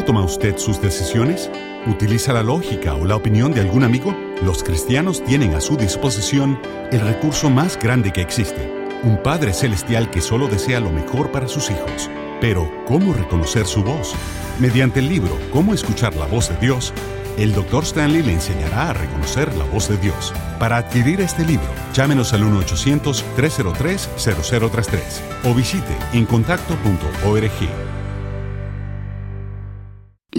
¿Cómo 0.00 0.14
toma 0.14 0.24
usted 0.24 0.56
sus 0.56 0.80
decisiones? 0.80 1.50
¿Utiliza 1.86 2.32
la 2.32 2.42
lógica 2.42 2.94
o 2.94 3.04
la 3.04 3.16
opinión 3.16 3.52
de 3.52 3.60
algún 3.60 3.84
amigo? 3.84 4.16
Los 4.42 4.64
cristianos 4.64 5.22
tienen 5.22 5.52
a 5.52 5.60
su 5.60 5.76
disposición 5.76 6.58
el 6.90 7.02
recurso 7.02 7.50
más 7.50 7.78
grande 7.78 8.10
que 8.10 8.22
existe, 8.22 8.72
un 9.02 9.22
Padre 9.22 9.52
Celestial 9.52 10.10
que 10.10 10.22
solo 10.22 10.48
desea 10.48 10.80
lo 10.80 10.90
mejor 10.90 11.30
para 11.30 11.48
sus 11.48 11.70
hijos. 11.70 12.08
Pero, 12.40 12.72
¿cómo 12.86 13.12
reconocer 13.12 13.66
su 13.66 13.84
voz? 13.84 14.14
Mediante 14.58 15.00
el 15.00 15.10
libro 15.10 15.38
Cómo 15.52 15.74
escuchar 15.74 16.16
la 16.16 16.24
voz 16.24 16.48
de 16.48 16.56
Dios, 16.56 16.94
el 17.36 17.52
Dr. 17.52 17.84
Stanley 17.84 18.22
le 18.22 18.32
enseñará 18.32 18.88
a 18.88 18.94
reconocer 18.94 19.54
la 19.54 19.64
voz 19.64 19.90
de 19.90 19.98
Dios. 19.98 20.32
Para 20.58 20.78
adquirir 20.78 21.20
este 21.20 21.44
libro, 21.44 21.68
llámenos 21.92 22.32
al 22.32 22.42
1-800-303-0033 22.44 24.98
o 25.44 25.52
visite 25.52 25.94
encontacto.org. 26.14 27.99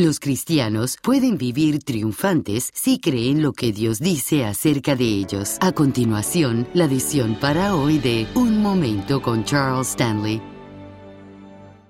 Los 0.04 0.20
cristianos 0.20 0.98
pueden 1.04 1.38
vivir 1.38 1.84
triunfantes 1.84 2.72
si 2.74 3.00
creen 3.00 3.44
lo 3.44 3.54
que 3.54 3.72
Dios 3.72 4.00
dice 4.00 4.46
acerca 4.46 4.96
de 4.96 5.04
ellos. 5.04 5.60
A 5.62 5.74
continuación, 5.74 6.68
la 6.74 6.86
edición 6.86 7.38
para 7.40 7.76
hoy 7.76 8.00
de 8.00 8.26
Un 8.34 8.64
Momento 8.64 9.22
con 9.22 9.44
Charles 9.44 9.90
Stanley. 9.90 10.42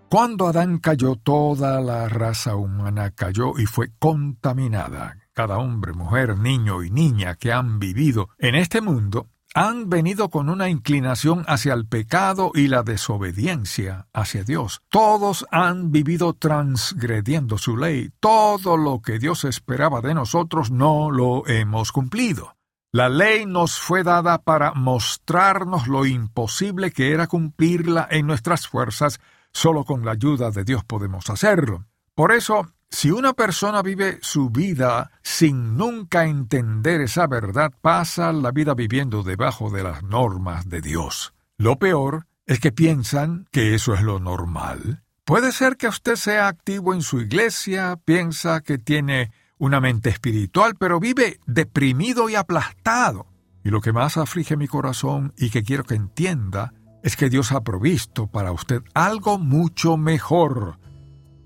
Cuando 0.10 0.47
Adán 0.47 0.80
cayó, 0.80 1.15
toda 1.15 1.80
la 1.80 2.10
raza 2.10 2.58
humana 2.58 3.12
cayó 3.12 3.58
y 3.58 3.65
fue 3.65 3.93
contaminada. 3.97 5.15
Cada 5.32 5.58
hombre, 5.58 5.93
mujer, 5.93 6.38
niño 6.38 6.84
y 6.84 6.91
niña 6.91 7.36
que 7.36 7.54
han 7.54 7.80
vivido 7.80 8.28
en 8.39 8.56
este 8.56 8.82
mundo 8.82 9.30
han 9.54 9.90
venido 9.90 10.30
con 10.30 10.50
una 10.50 10.70
inclinación 10.70 11.44
hacia 11.48 11.74
el 11.74 11.86
pecado 11.86 12.52
y 12.54 12.68
la 12.68 12.84
desobediencia 12.84 14.08
hacia 14.14 14.44
Dios. 14.44 14.82
Todos 14.90 15.46
han 15.52 15.92
vivido 15.92 16.34
transgrediendo 16.34 17.58
su 17.58 17.76
ley. 17.76 18.12
Todo 18.20 18.78
lo 18.78 19.02
que 19.02 19.20
Dios 19.20 19.44
esperaba 19.44 20.02
de 20.02 20.14
nosotros 20.14 20.72
no 20.72 21.12
lo 21.12 21.48
hemos 21.48 21.92
cumplido. 21.92 22.56
La 22.94 23.10
ley 23.10 23.46
nos 23.46 23.80
fue 23.80 24.04
dada 24.04 24.40
para 24.40 24.74
mostrarnos 24.74 25.88
lo 25.88 26.06
imposible 26.06 26.92
que 26.92 27.12
era 27.12 27.28
cumplirla 27.28 28.08
en 28.10 28.28
nuestras 28.28 28.68
fuerzas. 28.68 29.20
Solo 29.54 29.84
con 29.84 30.06
la 30.06 30.12
ayuda 30.12 30.52
de 30.52 30.64
Dios 30.64 30.84
podemos 30.84 31.30
hacerlo. 31.30 31.86
Por 32.16 32.32
eso 32.32 32.70
si 32.91 33.10
una 33.10 33.34
persona 33.34 33.82
vive 33.82 34.19
su 34.21 34.49
vida 34.49 35.12
sin 35.23 35.77
nunca 35.77 36.25
entender 36.25 37.01
esa 37.01 37.25
verdad, 37.25 37.71
pasa 37.82 38.34
la 38.34 38.51
vida 38.51 38.73
viviendo 38.73 39.23
debajo 39.23 39.71
de 39.71 39.82
las 39.82 40.04
normas 40.04 40.67
de 40.67 40.82
Dios. 40.82 41.34
Lo 41.58 41.80
peor 41.80 42.27
es 42.45 42.60
que 42.60 42.73
piensan 42.73 43.47
que 43.49 43.73
eso 43.75 43.93
es 43.93 44.01
lo 44.01 44.19
normal. 44.19 45.04
Puede 45.23 45.54
ser 45.54 45.77
que 45.77 45.88
usted 45.88 46.15
sea 46.15 46.49
activo 46.49 46.93
en 46.93 47.01
su 47.01 47.21
iglesia, 47.21 47.97
piensa 48.04 48.60
que 48.60 48.77
tiene 48.77 49.32
una 49.58 49.80
mente 49.80 50.10
espiritual, 50.10 50.75
pero 50.77 50.99
vive 50.99 51.39
deprimido 51.47 52.30
y 52.30 52.36
aplastado. 52.36 53.25
Y 53.63 53.69
lo 53.69 53.80
que 53.80 53.93
más 53.93 54.17
aflige 54.17 54.58
mi 54.58 54.67
corazón 54.67 55.34
y 55.38 55.49
que 55.49 55.63
quiero 55.63 55.86
que 55.86 55.95
entienda 55.95 56.73
es 57.04 57.15
que 57.15 57.30
Dios 57.30 57.54
ha 57.54 57.62
provisto 57.62 58.27
para 58.27 58.51
usted 58.51 58.82
algo 58.93 59.39
mucho 59.39 59.95
mejor 59.95 60.81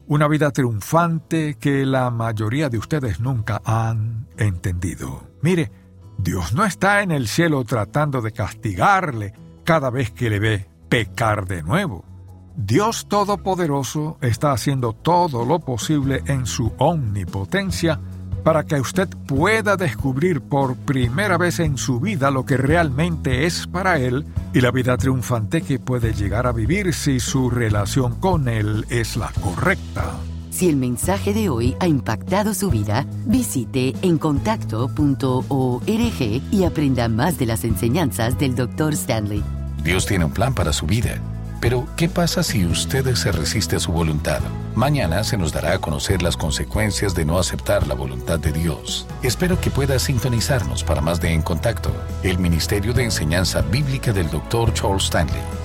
una 0.07 0.27
vida 0.27 0.51
triunfante 0.51 1.57
que 1.59 1.85
la 1.85 2.11
mayoría 2.11 2.69
de 2.69 2.77
ustedes 2.77 3.19
nunca 3.19 3.61
han 3.65 4.27
entendido. 4.37 5.23
Mire, 5.41 5.71
Dios 6.17 6.53
no 6.53 6.65
está 6.65 7.01
en 7.01 7.11
el 7.11 7.27
cielo 7.27 7.63
tratando 7.63 8.21
de 8.21 8.31
castigarle 8.31 9.33
cada 9.63 9.89
vez 9.89 10.11
que 10.11 10.29
le 10.29 10.39
ve 10.39 10.69
pecar 10.89 11.47
de 11.47 11.63
nuevo. 11.63 12.05
Dios 12.55 13.07
Todopoderoso 13.09 14.17
está 14.21 14.53
haciendo 14.53 14.93
todo 14.93 15.43
lo 15.43 15.59
posible 15.59 16.23
en 16.27 16.45
su 16.45 16.73
omnipotencia 16.77 17.99
para 18.45 18.63
que 18.63 18.79
usted 18.79 19.09
pueda 19.25 19.75
descubrir 19.75 20.39
por 20.39 20.75
primera 20.75 21.35
vez 21.35 21.59
en 21.59 21.79
su 21.79 21.99
vida 21.99 22.29
lo 22.29 22.45
que 22.45 22.57
realmente 22.57 23.47
es 23.47 23.65
para 23.65 23.97
Él 23.97 24.23
y 24.53 24.61
la 24.61 24.69
vida 24.69 24.95
triunfante 24.97 25.63
que 25.63 25.79
puede 25.79 26.13
llegar 26.13 26.45
a 26.45 26.51
vivir 26.51 26.93
si 26.93 27.19
su 27.19 27.49
relación 27.49 28.19
con 28.19 28.47
Él 28.47 28.85
es 28.91 29.17
la 29.17 29.31
correcta. 29.41 30.11
Si 30.51 30.69
el 30.69 30.75
mensaje 30.75 31.33
de 31.33 31.49
hoy 31.49 31.75
ha 31.79 31.87
impactado 31.87 32.53
su 32.53 32.69
vida, 32.69 33.07
visite 33.25 33.95
encontacto.org 34.03 36.21
y 36.51 36.63
aprenda 36.65 37.09
más 37.09 37.39
de 37.39 37.47
las 37.47 37.63
enseñanzas 37.63 38.37
del 38.37 38.55
Dr. 38.55 38.93
Stanley. 38.93 39.43
Dios 39.83 40.05
tiene 40.05 40.25
un 40.25 40.31
plan 40.31 40.53
para 40.53 40.71
su 40.71 40.85
vida 40.85 41.19
pero, 41.65 41.87
¿qué 41.97 42.07
pasa 42.07 42.43
si 42.43 42.63
usted 42.63 43.15
se 43.15 43.31
resiste 43.31 43.75
a 43.75 43.79
su 43.79 43.91
voluntad? 43.91 44.39
Mañana 44.75 45.23
se 45.23 45.35
nos 45.35 45.51
dará 45.51 45.73
a 45.73 45.79
conocer 45.79 46.21
las 46.21 46.37
consecuencias 46.37 47.15
de 47.15 47.25
no 47.25 47.39
aceptar 47.39 47.87
la 47.87 47.95
voluntad 47.95 48.37
de 48.37 48.51
Dios. 48.51 49.07
Espero 49.23 49.59
que 49.59 49.71
pueda 49.71 49.97
sintonizarnos 49.97 50.83
para 50.83 51.01
más 51.01 51.19
de 51.19 51.33
En 51.33 51.41
Contacto, 51.41 51.91
el 52.21 52.37
Ministerio 52.37 52.93
de 52.93 53.05
Enseñanza 53.05 53.63
Bíblica 53.63 54.13
del 54.13 54.29
Dr. 54.29 54.75
Charles 54.75 55.05
Stanley. 55.05 55.64